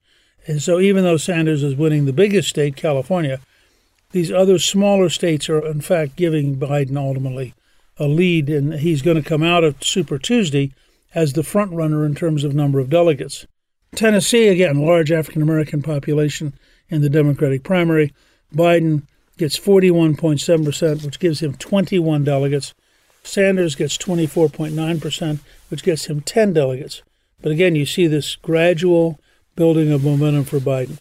And 0.47 0.61
so 0.61 0.79
even 0.79 1.03
though 1.03 1.17
Sanders 1.17 1.63
is 1.63 1.75
winning 1.75 2.05
the 2.05 2.13
biggest 2.13 2.49
state, 2.49 2.75
California, 2.75 3.39
these 4.11 4.31
other 4.31 4.59
smaller 4.59 5.09
states 5.09 5.49
are 5.49 5.65
in 5.65 5.81
fact 5.81 6.15
giving 6.15 6.57
Biden 6.57 6.97
ultimately 6.97 7.53
a 7.97 8.07
lead, 8.07 8.49
and 8.49 8.75
he's 8.75 9.01
going 9.01 9.21
to 9.21 9.27
come 9.27 9.43
out 9.43 9.63
of 9.63 9.83
Super 9.83 10.17
Tuesday 10.17 10.73
as 11.13 11.33
the 11.33 11.43
front 11.43 11.71
runner 11.71 12.05
in 12.05 12.15
terms 12.15 12.43
of 12.43 12.53
number 12.53 12.79
of 12.79 12.89
delegates. 12.89 13.45
Tennessee, 13.95 14.47
again, 14.47 14.81
large 14.81 15.11
African 15.11 15.41
American 15.41 15.81
population 15.81 16.53
in 16.89 17.01
the 17.01 17.09
Democratic 17.09 17.63
primary. 17.63 18.13
Biden 18.53 19.03
gets 19.38 19.57
41.7%, 19.57 21.05
which 21.05 21.19
gives 21.19 21.41
him 21.41 21.53
21 21.53 22.23
delegates. 22.23 22.73
Sanders 23.23 23.75
gets 23.75 23.97
24.9%, 23.97 25.39
which 25.69 25.83
gets 25.83 26.05
him 26.05 26.21
10 26.21 26.53
delegates. 26.53 27.01
But 27.41 27.51
again, 27.51 27.75
you 27.75 27.85
see 27.85 28.07
this 28.07 28.35
gradual 28.35 29.19
building 29.55 29.91
of 29.91 30.03
momentum 30.03 30.43
for 30.45 30.59
Biden. 30.59 31.00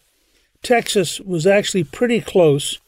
Texas 0.61 1.19
was 1.19 1.47
actually 1.47 1.83
pretty 1.83 2.21
close 2.21 2.79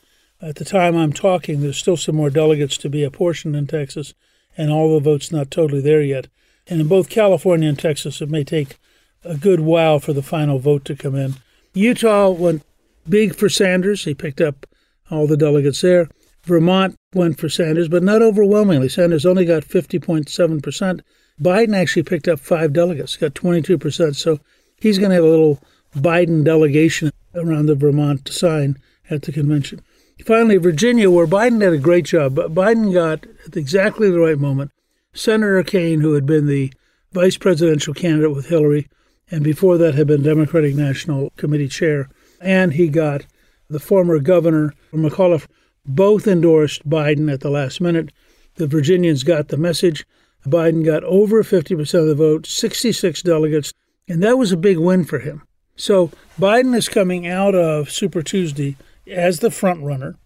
at 0.41 0.55
the 0.55 0.65
time 0.65 0.95
I'm 0.95 1.13
talking. 1.13 1.61
There's 1.61 1.77
still 1.77 1.97
some 1.97 2.15
more 2.15 2.29
delegates 2.29 2.77
to 2.77 2.89
be 2.89 3.03
apportioned 3.03 3.55
in 3.55 3.67
Texas, 3.67 4.13
and 4.57 4.71
all 4.71 4.93
the 4.93 4.99
votes 4.99 5.31
not 5.31 5.49
totally 5.49 5.81
there 5.81 6.01
yet. 6.01 6.27
And 6.67 6.81
in 6.81 6.87
both 6.87 7.09
California 7.09 7.69
and 7.69 7.79
Texas, 7.79 8.21
it 8.21 8.29
may 8.29 8.43
take 8.43 8.77
a 9.23 9.37
good 9.37 9.59
while 9.59 9.99
for 9.99 10.13
the 10.13 10.21
final 10.21 10.59
vote 10.59 10.85
to 10.85 10.95
come 10.95 11.15
in. 11.15 11.35
Utah 11.73 12.29
went 12.29 12.63
big 13.07 13.35
for 13.35 13.49
Sanders. 13.49 14.03
He 14.03 14.13
picked 14.13 14.41
up 14.41 14.65
all 15.09 15.27
the 15.27 15.37
delegates 15.37 15.81
there. 15.81 16.09
Vermont 16.43 16.95
went 17.13 17.39
for 17.39 17.49
Sanders, 17.49 17.87
but 17.87 18.03
not 18.03 18.21
overwhelmingly. 18.21 18.89
Sanders 18.89 19.25
only 19.25 19.45
got 19.45 19.63
50.7%. 19.63 21.01
Biden 21.41 21.75
actually 21.75 22.03
picked 22.03 22.27
up 22.27 22.39
five 22.39 22.73
delegates, 22.73 23.15
got 23.15 23.33
22%. 23.33 24.15
So 24.15 24.39
he's 24.77 24.99
going 24.99 25.09
to 25.09 25.15
have 25.15 25.23
a 25.23 25.29
little 25.29 25.61
Biden 25.95 26.43
delegation 26.43 27.11
around 27.33 27.67
the 27.67 27.75
Vermont 27.75 28.27
sign 28.29 28.77
at 29.09 29.23
the 29.23 29.31
convention. 29.31 29.81
Finally, 30.25 30.57
Virginia, 30.57 31.09
where 31.09 31.27
Biden 31.27 31.59
did 31.59 31.73
a 31.73 31.77
great 31.77 32.05
job, 32.05 32.35
but 32.35 32.53
Biden 32.53 32.93
got 32.93 33.25
at 33.45 33.57
exactly 33.57 34.09
the 34.09 34.19
right 34.19 34.37
moment 34.37 34.71
Senator 35.13 35.63
Kaine, 35.63 36.01
who 36.01 36.13
had 36.13 36.25
been 36.25 36.47
the 36.47 36.71
vice 37.11 37.37
presidential 37.37 37.93
candidate 37.93 38.33
with 38.33 38.47
Hillary, 38.47 38.87
and 39.29 39.43
before 39.43 39.77
that 39.77 39.95
had 39.95 40.07
been 40.07 40.23
Democratic 40.23 40.75
National 40.75 41.31
Committee 41.37 41.67
chair, 41.67 42.09
and 42.41 42.73
he 42.73 42.87
got 42.87 43.25
the 43.69 43.79
former 43.79 44.19
governor, 44.19 44.73
McAuliffe, 44.93 45.47
both 45.85 46.27
endorsed 46.27 46.87
Biden 46.87 47.31
at 47.31 47.41
the 47.41 47.49
last 47.49 47.81
minute. 47.81 48.11
The 48.55 48.67
Virginians 48.67 49.23
got 49.23 49.47
the 49.47 49.57
message. 49.57 50.05
Biden 50.45 50.85
got 50.85 51.03
over 51.03 51.43
50% 51.43 51.99
of 51.99 52.07
the 52.07 52.15
vote, 52.15 52.45
66 52.45 53.21
delegates, 53.21 53.73
and 54.07 54.21
that 54.21 54.37
was 54.37 54.51
a 54.51 54.57
big 54.57 54.77
win 54.77 55.05
for 55.05 55.19
him. 55.19 55.43
So 55.75 56.11
Biden 56.39 56.75
is 56.75 56.89
coming 56.89 57.25
out 57.25 57.55
of 57.55 57.89
Super 57.89 58.21
Tuesday 58.21 58.77
as 59.07 59.39
the 59.39 59.51
front 59.51 59.83
runner. 59.83 60.17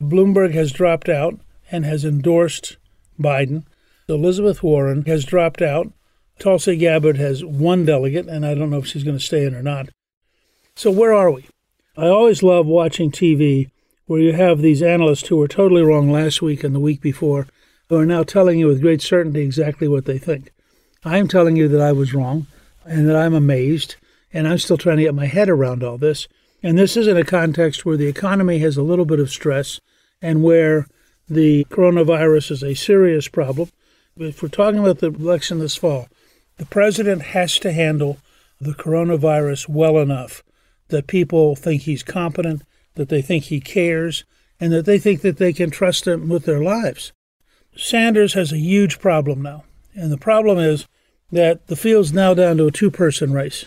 Bloomberg 0.00 0.54
has 0.54 0.72
dropped 0.72 1.08
out 1.08 1.38
and 1.70 1.84
has 1.84 2.04
endorsed 2.04 2.78
Biden. 3.18 3.64
Elizabeth 4.08 4.62
Warren 4.62 5.04
has 5.04 5.24
dropped 5.24 5.62
out. 5.62 5.92
Tulsi 6.38 6.76
Gabbard 6.76 7.18
has 7.18 7.44
one 7.44 7.84
delegate, 7.84 8.26
and 8.26 8.44
I 8.46 8.54
don't 8.54 8.70
know 8.70 8.78
if 8.78 8.86
she's 8.86 9.04
going 9.04 9.18
to 9.18 9.24
stay 9.24 9.44
in 9.44 9.54
or 9.54 9.62
not. 9.62 9.90
So 10.74 10.90
where 10.90 11.12
are 11.12 11.30
we? 11.30 11.46
I 11.96 12.06
always 12.06 12.42
love 12.44 12.66
watching 12.66 13.10
TV 13.10 13.70
where 14.06 14.20
you 14.20 14.32
have 14.32 14.60
these 14.60 14.82
analysts 14.82 15.26
who 15.26 15.36
were 15.36 15.48
totally 15.48 15.82
wrong 15.82 16.10
last 16.10 16.40
week 16.40 16.62
and 16.62 16.74
the 16.74 16.80
week 16.80 17.00
before, 17.00 17.48
who 17.88 17.96
are 17.96 18.06
now 18.06 18.22
telling 18.22 18.60
you 18.60 18.68
with 18.68 18.80
great 18.80 19.02
certainty 19.02 19.40
exactly 19.40 19.88
what 19.88 20.04
they 20.04 20.18
think. 20.18 20.52
I'm 21.04 21.26
telling 21.26 21.56
you 21.56 21.66
that 21.68 21.80
I 21.80 21.92
was 21.92 22.14
wrong 22.14 22.46
and 22.84 23.08
that 23.08 23.16
I'm 23.16 23.34
amazed, 23.34 23.96
and 24.32 24.46
I'm 24.46 24.58
still 24.58 24.78
trying 24.78 24.98
to 24.98 25.02
get 25.02 25.14
my 25.14 25.26
head 25.26 25.48
around 25.48 25.82
all 25.82 25.98
this. 25.98 26.28
And 26.62 26.78
this 26.78 26.96
is 26.96 27.08
in 27.08 27.16
a 27.16 27.24
context 27.24 27.84
where 27.84 27.96
the 27.96 28.06
economy 28.06 28.58
has 28.58 28.76
a 28.76 28.82
little 28.82 29.04
bit 29.04 29.20
of 29.20 29.30
stress 29.30 29.80
and 30.22 30.44
where 30.44 30.86
the 31.28 31.64
coronavirus 31.70 32.52
is 32.52 32.62
a 32.62 32.74
serious 32.74 33.26
problem. 33.26 33.68
If 34.16 34.42
we're 34.42 34.48
talking 34.48 34.80
about 34.80 34.98
the 34.98 35.08
election 35.08 35.58
this 35.58 35.76
fall, 35.76 36.08
the 36.56 36.66
president 36.66 37.22
has 37.22 37.58
to 37.60 37.72
handle 37.72 38.18
the 38.60 38.74
coronavirus 38.74 39.68
well 39.68 39.98
enough 39.98 40.44
that 40.90 41.06
people 41.06 41.56
think 41.56 41.82
he's 41.82 42.02
competent, 42.02 42.62
that 42.94 43.08
they 43.08 43.22
think 43.22 43.44
he 43.44 43.60
cares, 43.60 44.24
and 44.60 44.72
that 44.72 44.84
they 44.84 44.98
think 44.98 45.22
that 45.22 45.38
they 45.38 45.52
can 45.52 45.70
trust 45.70 46.06
him 46.06 46.28
with 46.28 46.44
their 46.44 46.62
lives. 46.62 47.12
Sanders 47.76 48.34
has 48.34 48.52
a 48.52 48.58
huge 48.58 48.98
problem 48.98 49.40
now. 49.42 49.64
And 49.94 50.12
the 50.12 50.18
problem 50.18 50.58
is 50.58 50.86
that 51.32 51.66
the 51.68 51.76
field's 51.76 52.12
now 52.12 52.34
down 52.34 52.56
to 52.58 52.66
a 52.66 52.72
two 52.72 52.90
person 52.90 53.32
race. 53.32 53.66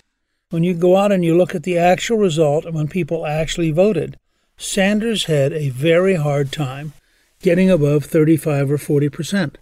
When 0.49 0.63
you 0.63 0.73
go 0.73 0.97
out 0.97 1.11
and 1.11 1.25
you 1.25 1.35
look 1.35 1.55
at 1.55 1.63
the 1.63 1.77
actual 1.77 2.17
result 2.17 2.65
and 2.65 2.75
when 2.75 2.87
people 2.87 3.25
actually 3.25 3.71
voted, 3.71 4.17
Sanders 4.55 5.25
had 5.25 5.51
a 5.51 5.69
very 5.69 6.15
hard 6.15 6.51
time 6.51 6.93
getting 7.41 7.69
above 7.69 8.05
35 8.05 8.71
or 8.71 8.77
40 8.77 9.09
percent. 9.09 9.57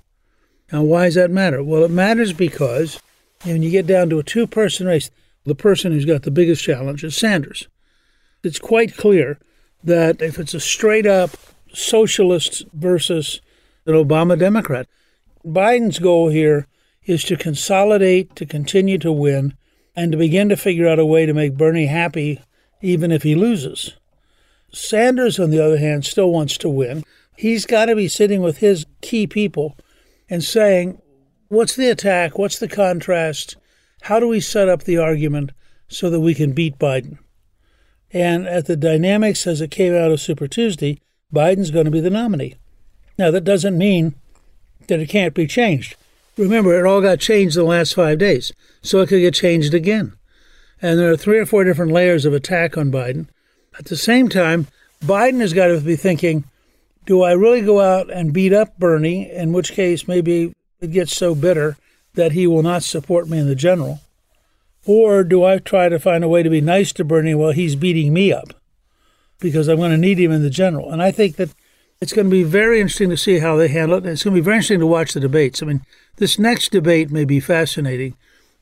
Now, 0.71 0.84
why 0.84 1.06
does 1.06 1.15
that 1.15 1.32
matter? 1.32 1.63
Well, 1.63 1.84
it 1.84 1.91
matters 1.91 2.34
because 2.34 3.02
when 3.43 3.63
you 3.63 3.69
get 3.69 3.88
down 3.88 4.10
to 4.10 4.19
a 4.19 4.24
two 4.24 4.47
person 4.47 4.88
race, 4.88 5.10
the 5.45 5.56
person 5.56 5.91
who's 5.91 6.06
got 6.06 6.23
the 6.23 6.32
biggest 6.32 6.63
challenge 6.63 7.04
is 7.04 7.15
Sanders. 7.15 7.67
It's 8.43 8.60
quite 8.60 8.97
clear 8.97 9.39
that 9.84 10.21
if 10.21 10.39
it's 10.39 10.54
a 10.54 10.60
straight 10.60 11.06
up 11.06 11.32
socialist 11.73 12.65
versus 12.73 13.41
an 13.86 13.93
Obama 13.93 14.38
Democrat, 14.38 14.88
Biden's 15.45 15.99
goal 15.99 16.30
here 16.30 16.67
is 17.06 17.23
to 17.25 17.36
consolidate, 17.36 18.36
to 18.36 18.45
continue 18.45 18.97
to 18.99 19.12
win, 19.12 19.56
and 19.95 20.12
to 20.12 20.17
begin 20.17 20.49
to 20.49 20.58
figure 20.58 20.88
out 20.88 20.99
a 20.99 21.06
way 21.06 21.25
to 21.25 21.34
make 21.34 21.58
Bernie 21.58 21.88
happy 21.88 22.41
even 22.82 23.12
if 23.12 23.23
he 23.23 23.36
loses. 23.36 23.95
Sanders, 24.71 25.39
on 25.39 25.49
the 25.49 25.63
other 25.63 25.77
hand, 25.77 26.06
still 26.06 26.32
wants 26.32 26.58
to 26.60 26.69
win. 26.69 27.04
He's 27.36 27.65
got 27.65 27.86
to 27.86 27.95
be 27.95 28.08
sitting 28.08 28.41
with 28.41 28.60
his 28.60 28.86
key 29.01 29.27
people 29.27 29.75
and 30.30 30.43
saying, 30.43 31.01
what's 31.49 31.75
the 31.75 31.89
attack? 31.89 32.38
What's 32.38 32.60
the 32.60 32.67
contrast? 32.67 33.58
How 34.02 34.20
do 34.20 34.28
we 34.28 34.40
set 34.40 34.68
up 34.68 34.84
the 34.84 34.98
argument 34.98 35.52
so 35.88 36.10
that 36.10 36.20
we 36.20 36.34
can 36.34 36.54
beat 36.54 36.80
Biden? 36.80 37.18
And 38.12 38.48
at 38.48 38.66
the 38.66 38.76
dynamics 38.76 39.48
as 39.48 39.62
it 39.62 39.72
came 39.72 39.96
out 39.96 40.12
of 40.12 40.20
Super 40.20 40.48
Tuesday, 40.48 41.00
Biden's 41.34 41.72
going 41.72 41.86
to 41.86 41.92
be 41.92 42.02
the 42.02 42.10
nominee. 42.10 42.56
Now, 43.18 43.32
that 43.32 43.44
doesn't 43.44 43.78
mean 43.78 44.16
that 44.88 45.00
it 45.00 45.10
can't 45.10 45.34
be 45.34 45.48
changed. 45.48 45.96
Remember, 46.38 46.78
it 46.78 46.86
all 46.86 47.02
got 47.02 47.20
changed 47.20 47.56
in 47.56 47.64
the 47.64 47.70
last 47.70 47.94
five 47.94 48.18
days, 48.18 48.52
so 48.82 49.02
it 49.02 49.10
could 49.10 49.20
get 49.20 49.34
changed 49.34 49.74
again. 49.74 50.14
And 50.82 50.98
there 50.98 51.12
are 51.12 51.18
three 51.18 51.38
or 51.38 51.46
four 51.46 51.64
different 51.64 51.92
layers 51.92 52.26
of 52.26 52.34
attack 52.34 52.78
on 52.78 52.92
Biden. 52.92 53.28
At 53.78 53.86
the 53.86 53.96
same 53.96 54.28
time, 54.28 54.68
Biden 55.02 55.40
has 55.40 55.54
got 55.54 55.68
to 55.68 55.80
be 55.80 55.96
thinking, 55.96 56.46
do 57.06 57.22
I 57.22 57.34
really 57.34 57.62
go 57.62 57.80
out 57.80 58.12
and 58.12 58.34
beat 58.34 58.54
up 58.54 58.78
Bernie, 58.78 59.32
in 59.32 59.54
which 59.54 59.74
case 59.74 60.08
maybe 60.08 60.54
it 60.80 60.92
gets 60.92 61.16
so 61.16 61.36
bitter 61.36 61.78
that 62.13 62.34
he 62.34 62.47
will 62.47 62.63
not 62.63 62.84
support 62.84 63.28
me 63.28 63.39
in 63.39 63.47
the 63.47 63.56
general? 63.56 64.02
Or 64.86 65.24
do 65.24 65.43
I 65.43 65.60
try 65.60 65.89
to 65.89 66.00
find 66.00 66.24
a 66.24 66.30
way 66.30 66.43
to 66.43 66.50
be 66.50 66.62
nice 66.62 66.91
to 66.93 67.04
Bernie 67.04 67.36
while 67.36 67.52
he's 67.52 67.76
beating 67.76 68.13
me 68.13 68.34
up? 68.34 68.54
Because 69.39 69.67
I'm 69.67 69.78
going 69.78 69.91
to 69.91 69.97
need 69.97 70.19
him 70.19 70.32
in 70.32 70.41
the 70.41 70.50
general. 70.50 70.91
And 70.91 71.02
I 71.02 71.12
think 71.12 71.36
that 71.36 71.54
it's 72.00 72.13
going 72.13 72.26
to 72.28 72.32
be 72.32 72.43
very 72.43 72.82
interesting 72.82 73.10
to 73.12 73.17
see 73.17 73.39
how 73.39 73.56
they 73.56 73.67
handle 73.67 73.97
it. 73.97 74.04
And 74.04 74.13
it's 74.13 74.24
going 74.24 74.36
to 74.36 74.41
be 74.41 74.45
very 74.45 74.58
interesting 74.58 74.80
to 74.80 74.88
watch 74.88 75.13
the 75.13 75.19
debates. 75.19 75.62
I 75.62 75.67
mean, 75.67 75.86
this 76.17 76.39
next 76.39 76.71
debate 76.71 77.12
may 77.12 77.26
be 77.26 77.39
fascinating 77.39 78.15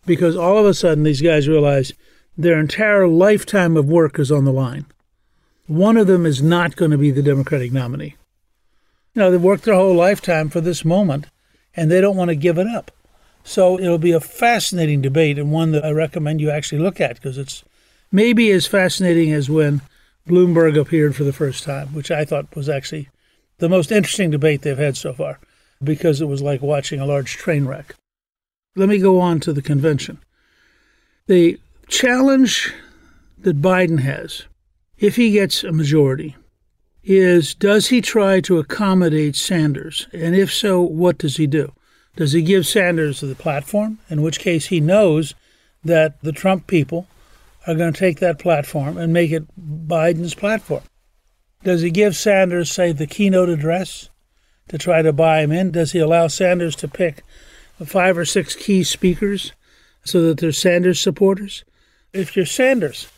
because 0.06 0.36
all 0.36 0.58
of 0.58 0.66
a 0.66 0.74
sudden 0.74 1.04
these 1.04 1.22
guys 1.22 1.48
realize 1.48 1.94
their 2.38 2.60
entire 2.60 3.08
lifetime 3.08 3.78
of 3.78 3.86
work 3.86 4.20
is 4.20 4.32
on 4.32 4.46
the 4.46 4.54
line. 4.54 4.86
One 5.68 5.98
of 5.98 6.08
them 6.08 6.26
is 6.26 6.42
not 6.42 6.76
going 6.76 6.92
to 6.92 6.98
be 6.98 7.12
the 7.12 7.22
Democratic 7.22 7.72
nominee. 7.72 8.16
You 9.14 9.22
know, 9.22 9.32
they've 9.32 9.42
worked 9.42 9.64
their 9.64 9.76
whole 9.76 9.96
lifetime 9.96 10.50
for 10.50 10.62
this 10.62 10.84
moment 10.84 11.28
and 11.76 11.90
they 11.90 12.02
don't 12.02 12.18
want 12.18 12.30
to 12.30 12.36
give 12.36 12.58
it 12.58 12.68
up. 12.68 12.92
So 13.50 13.80
it'll 13.80 13.98
be 13.98 14.12
a 14.12 14.20
fascinating 14.20 15.02
debate 15.02 15.40
and 15.40 15.52
one 15.52 15.72
that 15.72 15.84
I 15.84 15.90
recommend 15.90 16.40
you 16.40 16.52
actually 16.52 16.84
look 16.84 17.02
at 17.02 17.16
because 17.16 17.36
it's 17.36 17.64
maybe 18.12 18.52
as 18.52 18.68
fascinating 18.68 19.34
as 19.34 19.50
when 19.50 19.82
Bloomberg 20.28 20.80
appeared 20.80 21.16
for 21.16 21.24
the 21.24 21.34
first 21.34 21.64
time, 21.64 21.88
which 21.96 22.12
I 22.12 22.26
thought 22.26 22.56
was 22.56 22.70
actually 22.70 23.10
the 23.58 23.68
most 23.68 23.92
interesting 23.92 24.30
debate 24.30 24.62
they've 24.62 24.78
had 24.78 24.96
so 24.96 25.14
far 25.14 25.40
because 25.84 26.22
it 26.22 26.28
was 26.28 26.44
like 26.44 26.62
watching 26.62 27.00
a 27.00 27.08
large 27.08 27.38
train 27.38 27.66
wreck. 27.66 27.96
Let 28.76 28.88
me 28.88 29.00
go 29.00 29.20
on 29.20 29.40
to 29.40 29.52
the 29.52 29.64
convention. 29.64 30.20
The 31.26 31.60
challenge 31.88 32.72
that 33.40 33.64
Biden 33.64 34.02
has, 34.02 34.44
if 35.00 35.16
he 35.16 35.32
gets 35.32 35.64
a 35.64 35.72
majority, 35.72 36.36
is 37.04 37.56
does 37.56 37.88
he 37.88 38.00
try 38.00 38.42
to 38.42 38.60
accommodate 38.60 39.36
Sanders? 39.36 40.08
And 40.14 40.36
if 40.36 40.54
so, 40.54 40.84
what 40.84 41.18
does 41.18 41.38
he 41.38 41.48
do? 41.48 41.74
Does 42.20 42.34
he 42.34 42.44
give 42.44 42.68
Sanders 42.68 43.22
the 43.22 43.34
platform, 43.34 43.98
in 44.10 44.22
which 44.22 44.40
case 44.40 44.68
he 44.68 44.80
knows 44.80 45.34
that 45.84 46.22
the 46.22 46.32
Trump 46.32 46.68
people 46.68 47.08
are 47.66 47.74
going 47.74 47.92
to 47.92 48.00
take 48.00 48.20
that 48.20 48.38
platform 48.38 48.96
and 48.96 49.12
make 49.12 49.32
it 49.32 49.48
Biden's 49.58 50.36
platform? 50.36 50.84
Does 51.64 51.82
he 51.82 51.90
give 51.90 52.16
Sanders, 52.16 52.72
say, 52.72 52.92
the 52.92 53.08
keynote 53.08 53.50
address? 53.50 54.10
to 54.70 54.78
try 54.78 55.02
to 55.02 55.12
buy 55.12 55.42
him 55.42 55.52
in? 55.52 55.72
Does 55.72 55.92
he 55.92 56.00
allow 56.00 56.28
Sanders 56.28 56.76
to 56.78 56.88
pick 56.88 57.24
five 57.84 58.18
or 58.18 58.26
six 58.26 58.56
key 58.56 58.84
speakers 58.84 59.52
so 60.06 60.22
that 60.22 60.38
they're 60.38 60.52
Sanders 60.52 61.02
supporters? 61.02 61.66
If 62.14 62.36
you're 62.36 62.46
Sanders, 62.46 63.10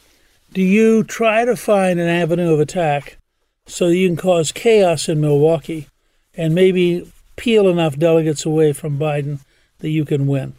do 0.52 0.62
you 0.62 1.04
try 1.04 1.46
to 1.46 1.56
find 1.56 2.00
an 2.00 2.10
avenue 2.10 2.54
of 2.54 2.60
attack 2.60 3.18
so 3.68 3.88
you 3.88 4.08
can 4.08 4.18
cause 4.18 4.52
chaos 4.52 5.08
in 5.08 5.22
Milwaukee 5.22 5.88
and 6.34 6.56
maybe 6.56 7.10
peel 7.36 7.68
enough 7.68 7.98
delegates 7.98 8.46
away 8.46 8.74
from 8.74 9.00
Biden 9.00 9.40
that 9.80 9.90
you 9.90 10.06
can 10.06 10.28
win? 10.28 10.54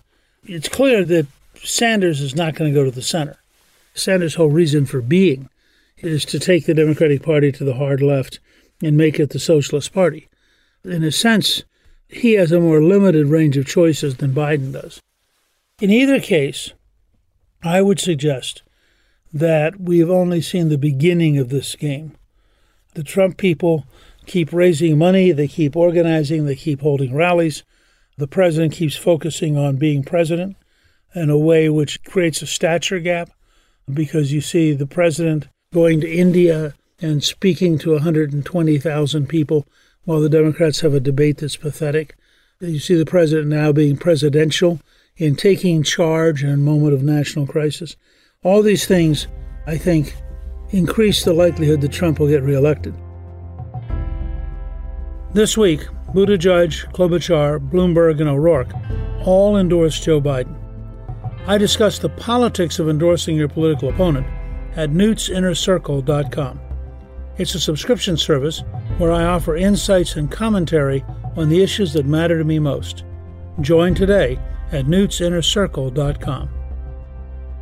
It's 0.44 0.68
clear 0.68 1.04
that 1.04 1.26
Sanders 1.62 2.20
is 2.20 2.34
not 2.34 2.54
going 2.54 2.72
to 2.72 2.74
go 2.74 2.84
to 2.84 2.90
the 2.90 3.02
center. 3.02 3.38
Sanders' 3.94 4.34
whole 4.34 4.50
reason 4.50 4.86
for 4.86 5.00
being 5.00 5.48
is 5.98 6.24
to 6.24 6.38
take 6.38 6.66
the 6.66 6.74
Democratic 6.74 7.22
Party 7.22 7.52
to 7.52 7.64
the 7.64 7.74
hard 7.74 8.02
left 8.02 8.40
and 8.82 8.96
make 8.96 9.20
it 9.20 9.30
the 9.30 9.38
Socialist 9.38 9.92
Party. 9.92 10.28
In 10.84 11.04
a 11.04 11.12
sense, 11.12 11.62
he 12.08 12.32
has 12.32 12.50
a 12.50 12.60
more 12.60 12.82
limited 12.82 13.26
range 13.26 13.56
of 13.56 13.66
choices 13.66 14.16
than 14.16 14.34
Biden 14.34 14.72
does. 14.72 15.00
In 15.80 15.90
either 15.90 16.20
case, 16.20 16.72
I 17.62 17.80
would 17.82 18.00
suggest 18.00 18.62
that 19.32 19.80
we've 19.80 20.10
only 20.10 20.40
seen 20.40 20.68
the 20.68 20.78
beginning 20.78 21.38
of 21.38 21.48
this 21.48 21.74
game. 21.76 22.12
The 22.94 23.02
Trump 23.02 23.38
people 23.38 23.86
keep 24.26 24.52
raising 24.52 24.98
money, 24.98 25.32
they 25.32 25.48
keep 25.48 25.76
organizing, 25.76 26.46
they 26.46 26.56
keep 26.56 26.80
holding 26.80 27.14
rallies. 27.14 27.62
The 28.18 28.28
president 28.28 28.72
keeps 28.72 28.96
focusing 28.96 29.56
on 29.56 29.76
being 29.76 30.02
president 30.04 30.56
in 31.14 31.30
a 31.30 31.38
way 31.38 31.68
which 31.68 32.02
creates 32.04 32.42
a 32.42 32.46
stature 32.46 33.00
gap 33.00 33.30
because 33.92 34.32
you 34.32 34.40
see 34.40 34.72
the 34.72 34.86
president 34.86 35.48
going 35.72 36.00
to 36.00 36.10
India 36.10 36.74
and 37.00 37.22
speaking 37.24 37.78
to 37.78 37.92
120,000 37.92 39.28
people 39.28 39.66
while 40.04 40.20
the 40.20 40.28
Democrats 40.28 40.80
have 40.80 40.94
a 40.94 41.00
debate 41.00 41.38
that's 41.38 41.56
pathetic. 41.56 42.16
You 42.60 42.78
see 42.78 42.94
the 42.94 43.06
president 43.06 43.48
now 43.48 43.72
being 43.72 43.96
presidential 43.96 44.80
in 45.16 45.36
taking 45.36 45.82
charge 45.82 46.44
in 46.44 46.50
a 46.50 46.56
moment 46.56 46.94
of 46.94 47.02
national 47.02 47.46
crisis. 47.46 47.96
All 48.44 48.62
these 48.62 48.86
things, 48.86 49.26
I 49.66 49.78
think, 49.78 50.14
increase 50.70 51.24
the 51.24 51.32
likelihood 51.32 51.80
that 51.80 51.92
Trump 51.92 52.18
will 52.18 52.28
get 52.28 52.42
reelected. 52.42 52.94
This 55.34 55.56
week, 55.56 55.86
Buttigieg, 56.12 56.92
Klobuchar, 56.92 57.58
Bloomberg, 57.58 58.20
and 58.20 58.28
O'Rourke 58.28 58.74
all 59.24 59.56
endorsed 59.56 60.02
Joe 60.02 60.20
Biden. 60.20 60.54
I 61.46 61.56
discuss 61.56 61.98
the 61.98 62.10
politics 62.10 62.78
of 62.78 62.90
endorsing 62.90 63.36
your 63.36 63.48
political 63.48 63.88
opponent 63.88 64.26
at 64.76 64.90
newtsinnercircle.com. 64.90 66.60
It's 67.38 67.54
a 67.54 67.60
subscription 67.60 68.18
service 68.18 68.62
where 68.98 69.10
I 69.10 69.24
offer 69.24 69.56
insights 69.56 70.16
and 70.16 70.30
commentary 70.30 71.02
on 71.36 71.48
the 71.48 71.62
issues 71.62 71.94
that 71.94 72.04
matter 72.04 72.36
to 72.36 72.44
me 72.44 72.58
most. 72.58 73.04
Join 73.62 73.94
today 73.94 74.38
at 74.70 74.84
newtsinnercircle.com. 74.84 76.50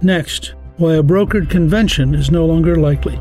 Next, 0.02 0.54
why 0.76 0.94
a 0.94 1.02
brokered 1.04 1.48
convention 1.48 2.16
is 2.16 2.32
no 2.32 2.46
longer 2.46 2.76
likely. 2.76 3.20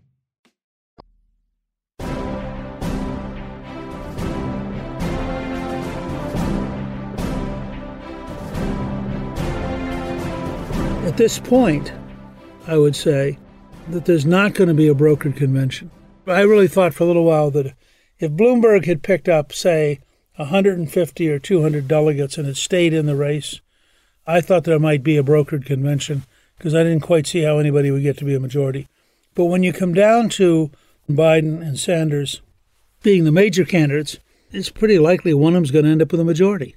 This 11.21 11.37
point, 11.37 11.93
I 12.65 12.79
would 12.79 12.95
say 12.95 13.37
that 13.89 14.05
there's 14.05 14.25
not 14.25 14.55
going 14.55 14.69
to 14.69 14.73
be 14.73 14.87
a 14.87 14.95
brokered 14.95 15.35
convention. 15.35 15.91
I 16.25 16.41
really 16.41 16.67
thought 16.67 16.95
for 16.95 17.03
a 17.03 17.05
little 17.05 17.25
while 17.25 17.51
that 17.51 17.75
if 18.17 18.31
Bloomberg 18.31 18.85
had 18.85 19.03
picked 19.03 19.29
up, 19.29 19.53
say, 19.53 19.99
150 20.37 21.29
or 21.29 21.37
200 21.37 21.87
delegates 21.87 22.39
and 22.39 22.47
had 22.47 22.57
stayed 22.57 22.91
in 22.91 23.05
the 23.05 23.15
race, 23.15 23.61
I 24.25 24.41
thought 24.41 24.63
there 24.63 24.79
might 24.79 25.03
be 25.03 25.15
a 25.15 25.21
brokered 25.21 25.63
convention 25.63 26.23
because 26.57 26.73
I 26.73 26.81
didn't 26.81 27.01
quite 27.01 27.27
see 27.27 27.43
how 27.43 27.59
anybody 27.59 27.91
would 27.91 28.01
get 28.01 28.17
to 28.17 28.25
be 28.25 28.33
a 28.33 28.39
majority. 28.39 28.87
But 29.35 29.45
when 29.45 29.61
you 29.61 29.73
come 29.73 29.93
down 29.93 30.27
to 30.29 30.71
Biden 31.07 31.61
and 31.61 31.77
Sanders 31.77 32.41
being 33.03 33.25
the 33.25 33.31
major 33.31 33.63
candidates, 33.63 34.17
it's 34.51 34.69
pretty 34.69 34.97
likely 34.97 35.35
one 35.35 35.53
of 35.53 35.57
them's 35.57 35.69
going 35.69 35.85
to 35.85 35.91
end 35.91 36.01
up 36.01 36.11
with 36.11 36.21
a 36.21 36.25
majority. 36.25 36.75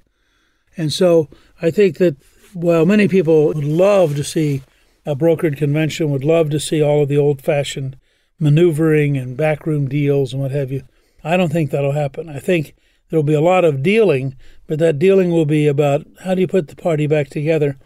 And 0.77 0.93
so 0.93 1.29
I 1.63 1.71
think 1.71 1.97
that 1.97 2.17
while 2.55 2.85
many 2.85 3.09
people 3.09 3.47
would 3.47 3.65
love 3.65 4.15
to 4.15 4.23
see 4.23 4.63
a 5.05 5.13
brokered 5.13 5.57
convention, 5.57 6.09
would 6.09 6.23
love 6.23 6.49
to 6.49 6.59
see 6.59 6.81
all 6.81 7.03
of 7.03 7.09
the 7.09 7.17
old 7.17 7.41
fashioned 7.41 7.97
maneuvering 8.39 9.17
and 9.17 9.35
backroom 9.35 9.89
deals 9.89 10.31
and 10.31 10.41
what 10.41 10.51
have 10.51 10.71
you, 10.71 10.83
I 11.21 11.35
don't 11.35 11.51
think 11.51 11.71
that'll 11.71 11.91
happen. 11.91 12.29
I 12.29 12.39
think 12.39 12.73
there'll 13.09 13.23
be 13.23 13.33
a 13.33 13.41
lot 13.41 13.65
of 13.65 13.83
dealing, 13.83 14.37
but 14.67 14.79
that 14.79 14.99
dealing 14.99 15.31
will 15.31 15.45
be 15.45 15.67
about 15.67 16.07
how 16.23 16.33
do 16.33 16.41
you 16.41 16.47
put 16.47 16.69
the 16.69 16.77
party 16.77 17.07
back 17.07 17.27
together? 17.29 17.77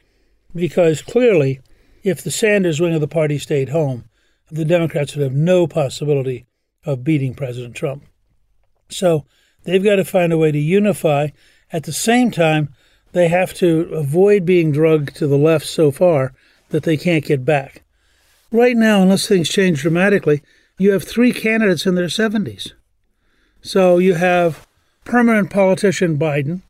Because 0.53 1.01
clearly, 1.01 1.62
if 2.03 2.21
the 2.21 2.32
Sanders 2.32 2.79
wing 2.79 2.93
of 2.93 3.01
the 3.01 3.08
party 3.08 3.39
stayed 3.39 3.69
home, 3.69 4.05
the 4.51 4.65
Democrats 4.65 5.15
would 5.15 5.23
have 5.23 5.34
no 5.34 5.65
possibility 5.65 6.45
of 6.86 7.03
beating 7.03 7.34
President 7.34 7.75
Trump. 7.75 8.03
So 8.89 9.25
they've 9.63 9.84
got 9.84 9.95
to 9.95 10.05
find 10.05 10.32
a 10.32 10.38
way 10.38 10.51
to 10.51 10.60
unify. 10.60 11.29
At 11.71 11.84
the 11.84 11.93
same 11.93 12.29
time, 12.29 12.73
they 13.12 13.28
have 13.28 13.54
to 13.56 13.89
avoid 13.93 14.45
being 14.45 14.72
drugged 14.72 15.15
to 15.15 15.28
the 15.28 15.38
left 15.38 15.65
so 15.65 15.91
far 15.91 16.34
that 16.69 16.84
they 16.84 16.98
can't 16.98 17.26
get 17.26 17.45
back. 17.45 17.84
Right 18.52 18.78
now, 18.78 19.02
unless 19.02 19.28
things 19.28 19.50
change 19.50 19.82
dramatically, 19.82 20.41
you 20.78 20.91
have 20.91 21.04
three 21.04 21.34
candidates 21.34 21.86
in 21.86 21.95
their 21.95 22.08
70s. 22.08 22.74
So 23.62 23.98
you 23.98 24.15
have 24.15 24.65
permanent 25.04 25.50
politician 25.50 26.17
Biden, 26.17 26.62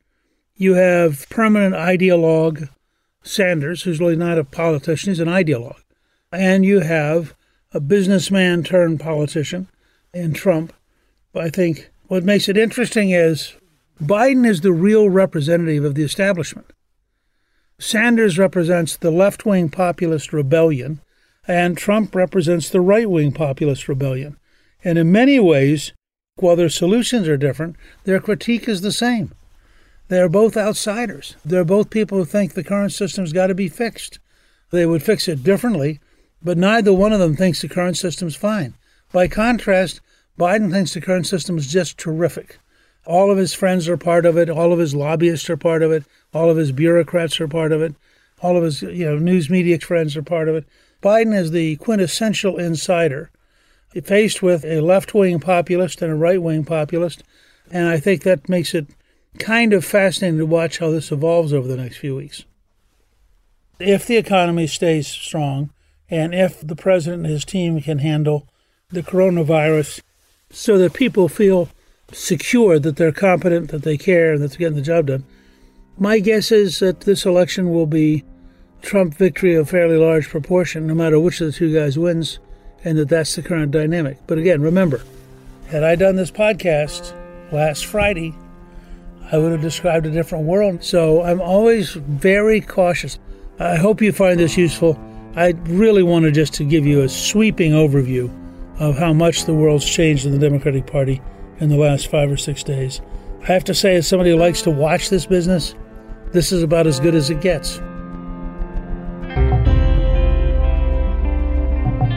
you 0.56 0.74
have 0.74 1.28
permanent 1.30 1.74
ideologue 1.74 2.68
Sanders, 3.22 3.82
who's 3.82 4.00
really 4.00 4.16
not 4.16 4.38
a 4.38 4.44
politician, 4.44 5.10
he's 5.10 5.20
an 5.20 5.28
ideologue, 5.28 5.82
and 6.32 6.64
you 6.64 6.80
have 6.80 7.34
a 7.72 7.80
businessman 7.80 8.64
turned 8.64 8.98
politician 8.98 9.68
in 10.12 10.32
Trump. 10.32 10.72
I 11.34 11.50
think 11.50 11.90
what 12.08 12.24
makes 12.24 12.48
it 12.48 12.56
interesting 12.56 13.10
is 13.10 13.54
Biden 14.02 14.46
is 14.46 14.62
the 14.62 14.72
real 14.72 15.10
representative 15.10 15.84
of 15.84 15.94
the 15.94 16.02
establishment. 16.02 16.72
Sanders 17.78 18.38
represents 18.38 18.96
the 18.96 19.10
left 19.10 19.44
wing 19.44 19.68
populist 19.68 20.32
rebellion, 20.32 21.00
and 21.46 21.76
Trump 21.76 22.14
represents 22.14 22.70
the 22.70 22.80
right 22.80 23.10
wing 23.10 23.32
populist 23.32 23.88
rebellion. 23.88 24.38
And 24.82 24.96
in 24.98 25.12
many 25.12 25.38
ways, 25.38 25.92
while 26.36 26.56
their 26.56 26.70
solutions 26.70 27.28
are 27.28 27.36
different, 27.36 27.76
their 28.04 28.20
critique 28.20 28.68
is 28.68 28.80
the 28.80 28.92
same. 28.92 29.32
They're 30.08 30.30
both 30.30 30.56
outsiders. 30.56 31.36
They're 31.44 31.64
both 31.64 31.90
people 31.90 32.18
who 32.18 32.24
think 32.24 32.54
the 32.54 32.64
current 32.64 32.92
system's 32.92 33.34
got 33.34 33.48
to 33.48 33.54
be 33.54 33.68
fixed. 33.68 34.18
They 34.70 34.86
would 34.86 35.02
fix 35.02 35.28
it 35.28 35.44
differently, 35.44 36.00
but 36.42 36.56
neither 36.56 36.92
one 36.92 37.12
of 37.12 37.20
them 37.20 37.36
thinks 37.36 37.60
the 37.60 37.68
current 37.68 37.98
system's 37.98 38.34
fine. 38.34 38.74
By 39.12 39.28
contrast, 39.28 40.00
Biden 40.38 40.70
thinks 40.70 40.94
the 40.94 41.02
current 41.02 41.26
system 41.26 41.58
is 41.58 41.66
just 41.66 41.98
terrific. 41.98 42.58
All 43.06 43.30
of 43.30 43.38
his 43.38 43.54
friends 43.54 43.88
are 43.88 43.96
part 43.96 44.26
of 44.26 44.36
it. 44.36 44.50
All 44.50 44.72
of 44.72 44.78
his 44.78 44.94
lobbyists 44.94 45.48
are 45.48 45.56
part 45.56 45.82
of 45.82 45.90
it. 45.90 46.04
All 46.32 46.50
of 46.50 46.56
his 46.56 46.72
bureaucrats 46.72 47.40
are 47.40 47.48
part 47.48 47.72
of 47.72 47.82
it. 47.82 47.94
All 48.42 48.56
of 48.56 48.62
his 48.62 48.82
you 48.82 49.04
know 49.04 49.18
news 49.18 49.50
media 49.50 49.78
friends 49.78 50.16
are 50.16 50.22
part 50.22 50.48
of 50.48 50.54
it. 50.54 50.66
Biden 51.02 51.36
is 51.36 51.50
the 51.50 51.76
quintessential 51.76 52.58
insider, 52.58 53.30
faced 54.04 54.42
with 54.42 54.64
a 54.64 54.80
left 54.80 55.14
wing 55.14 55.40
populist 55.40 56.02
and 56.02 56.12
a 56.12 56.16
right 56.16 56.42
wing 56.42 56.64
populist, 56.64 57.22
and 57.70 57.88
I 57.88 57.98
think 57.98 58.22
that 58.22 58.48
makes 58.48 58.74
it 58.74 58.86
kind 59.38 59.72
of 59.72 59.84
fascinating 59.84 60.38
to 60.38 60.46
watch 60.46 60.78
how 60.78 60.90
this 60.90 61.12
evolves 61.12 61.52
over 61.52 61.68
the 61.68 61.76
next 61.76 61.98
few 61.98 62.16
weeks. 62.16 62.44
If 63.78 64.06
the 64.06 64.16
economy 64.16 64.66
stays 64.66 65.06
strong, 65.06 65.70
and 66.10 66.34
if 66.34 66.60
the 66.60 66.76
president 66.76 67.24
and 67.24 67.32
his 67.32 67.44
team 67.44 67.80
can 67.80 68.00
handle 68.00 68.46
the 68.90 69.02
coronavirus 69.02 70.02
so 70.50 70.76
that 70.78 70.92
people 70.92 71.28
feel 71.28 71.68
secure 72.12 72.78
that 72.78 72.96
they're 72.96 73.12
competent, 73.12 73.70
that 73.70 73.82
they 73.82 73.96
care, 73.96 74.32
and 74.32 74.42
that 74.42 74.50
they're 74.50 74.58
getting 74.58 74.76
the 74.76 74.82
job 74.82 75.06
done, 75.06 75.24
my 75.98 76.18
guess 76.18 76.50
is 76.50 76.78
that 76.78 77.00
this 77.00 77.26
election 77.26 77.70
will 77.70 77.86
be 77.86 78.24
Trump 78.82 79.14
victory 79.14 79.54
of 79.54 79.68
fairly 79.68 79.96
large 79.96 80.28
proportion, 80.28 80.86
no 80.86 80.94
matter 80.94 81.20
which 81.20 81.40
of 81.40 81.48
the 81.48 81.52
two 81.52 81.74
guys 81.74 81.98
wins, 81.98 82.38
and 82.84 82.96
that 82.98 83.08
that's 83.08 83.36
the 83.36 83.42
current 83.42 83.70
dynamic. 83.70 84.18
But 84.26 84.38
again, 84.38 84.62
remember, 84.62 85.02
had 85.68 85.84
I 85.84 85.96
done 85.96 86.16
this 86.16 86.30
podcast 86.30 87.14
last 87.52 87.86
Friday, 87.86 88.34
I 89.30 89.38
would 89.38 89.52
have 89.52 89.60
described 89.60 90.06
a 90.06 90.10
different 90.10 90.44
world. 90.46 90.82
So 90.82 91.22
I'm 91.22 91.40
always 91.40 91.92
very 91.92 92.60
cautious. 92.60 93.18
I 93.58 93.76
hope 93.76 94.00
you 94.00 94.12
find 94.12 94.40
this 94.40 94.56
useful. 94.56 94.98
I 95.36 95.50
really 95.64 96.02
wanted 96.02 96.34
just 96.34 96.54
to 96.54 96.64
give 96.64 96.86
you 96.86 97.02
a 97.02 97.08
sweeping 97.08 97.72
overview 97.72 98.34
of 98.80 98.96
how 98.96 99.12
much 99.12 99.44
the 99.44 99.54
world's 99.54 99.88
changed 99.88 100.24
in 100.24 100.32
the 100.32 100.38
Democratic 100.38 100.86
Party 100.86 101.20
in 101.60 101.68
the 101.68 101.76
last 101.76 102.08
five 102.08 102.30
or 102.30 102.36
six 102.36 102.62
days. 102.62 103.00
I 103.42 103.46
have 103.46 103.64
to 103.64 103.74
say, 103.74 103.96
as 103.96 104.06
somebody 104.06 104.30
who 104.30 104.36
likes 104.36 104.62
to 104.62 104.70
watch 104.70 105.08
this 105.08 105.26
business, 105.26 105.74
this 106.32 106.52
is 106.52 106.62
about 106.62 106.86
as 106.86 107.00
good 107.00 107.14
as 107.14 107.30
it 107.30 107.40
gets. 107.40 107.80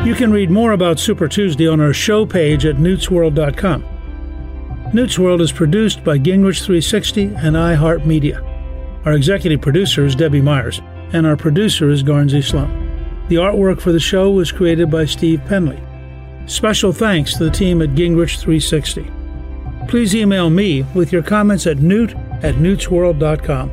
You 0.06 0.16
can 0.16 0.32
read 0.34 0.52
more 0.52 0.74
about 0.74 1.00
Super 1.00 1.30
Tuesday 1.30 1.68
on 1.68 1.80
our 1.80 1.94
show 1.94 2.26
page 2.26 2.66
at 2.66 2.76
newtsworld.com. 2.76 3.86
Newt's 4.94 5.18
World 5.18 5.42
is 5.42 5.52
produced 5.52 6.04
by 6.04 6.20
Gingrich 6.20 6.60
360 6.60 7.24
and 7.24 7.56
iHeartMedia. 7.56 9.06
Our 9.06 9.14
executive 9.14 9.62
producer 9.62 10.06
is 10.06 10.14
Debbie 10.14 10.42
Myers, 10.42 10.82
and 11.14 11.26
our 11.26 11.38
producer 11.38 11.90
is 11.90 12.04
Garnsey 12.04 12.44
Sloan. 12.44 13.26
The 13.30 13.36
artwork 13.36 13.80
for 13.80 13.92
the 13.92 14.00
show 14.00 14.30
was 14.30 14.52
created 14.52 14.92
by 14.92 15.06
Steve 15.06 15.42
Penley. 15.46 15.82
Special 16.46 16.92
thanks 16.92 17.38
to 17.38 17.46
the 17.46 17.52
team 17.52 17.82
at 17.82 17.90
Gingrich 17.92 18.40
360. 18.40 19.10
Please 19.88 20.16
email 20.16 20.50
me 20.50 20.84
with 20.96 21.12
your 21.12 21.24
comments 21.24 21.68
at 21.68 21.78
newt 21.78 22.12
at 22.42 22.56
newtsworld.com. 22.56 23.72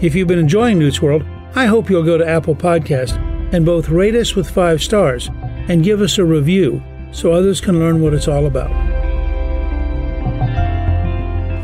If 0.00 0.14
you've 0.14 0.28
been 0.28 0.38
enjoying 0.38 0.78
Newt's 0.78 1.00
World, 1.00 1.24
I 1.54 1.64
hope 1.64 1.88
you'll 1.88 2.02
go 2.02 2.18
to 2.18 2.28
Apple 2.28 2.54
Podcast 2.54 3.16
and 3.52 3.64
both 3.64 3.88
rate 3.88 4.14
us 4.14 4.34
with 4.34 4.50
five 4.50 4.82
stars 4.82 5.30
and 5.68 5.82
give 5.82 6.02
us 6.02 6.18
a 6.18 6.24
review 6.24 6.82
so 7.12 7.32
others 7.32 7.60
can 7.60 7.78
learn 7.78 8.02
what 8.02 8.12
it's 8.12 8.28
all 8.28 8.46
about. 8.46 8.70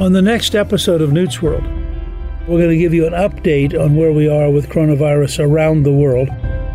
On 0.00 0.12
the 0.12 0.22
next 0.22 0.54
episode 0.54 1.02
of 1.02 1.12
Newt's 1.12 1.42
World, 1.42 1.64
we're 2.48 2.58
going 2.58 2.70
to 2.70 2.78
give 2.78 2.94
you 2.94 3.06
an 3.06 3.12
update 3.12 3.78
on 3.78 3.94
where 3.94 4.12
we 4.12 4.28
are 4.28 4.50
with 4.50 4.70
coronavirus 4.70 5.44
around 5.44 5.82
the 5.82 5.92
world, 5.92 6.28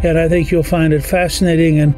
and 0.04 0.17
I 0.17 0.30
think 0.30 0.52
you'll 0.52 0.63
find 0.63 0.93
it 0.93 1.04
fascinating 1.04 1.80
and 1.80 1.96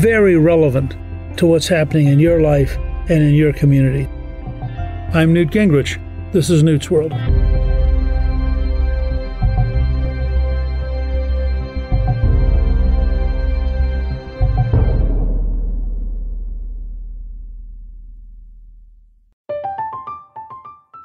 very 0.00 0.36
relevant 0.36 0.96
to 1.38 1.46
what's 1.46 1.68
happening 1.68 2.06
in 2.06 2.20
your 2.20 2.40
life 2.40 2.76
and 3.08 3.22
in 3.22 3.34
your 3.34 3.52
community. 3.52 4.08
I'm 5.12 5.32
Newt 5.32 5.48
Gingrich. 5.48 5.98
This 6.30 6.50
is 6.50 6.62
Newt's 6.62 6.88
World. 6.88 7.12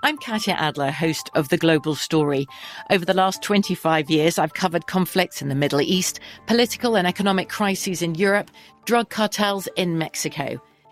I'm 0.04 0.20
Katya 0.20 0.54
Adler, 0.54 0.92
host 0.92 1.32
of 1.34 1.50
The 1.50 1.58
Global 1.58 1.96
Story. 1.96 2.46
Over 2.92 3.06
the 3.06 3.16
last 3.16 3.42
25 3.42 4.12
years, 4.12 4.38
I've 4.38 4.54
covered 4.54 4.86
conflicts 4.86 5.42
in 5.42 5.50
the 5.50 5.56
Middle 5.56 5.82
East, 5.82 6.20
political 6.46 6.96
and 6.96 7.08
economic 7.08 7.50
crises 7.50 8.04
in 8.04 8.14
Europe, 8.14 8.52
drug 8.86 9.10
cartels 9.10 9.68
in 9.76 9.98
Mexico. 9.98 10.62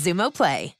Xumo 0.00 0.30
Play. 0.30 0.79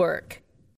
work. 0.01 0.41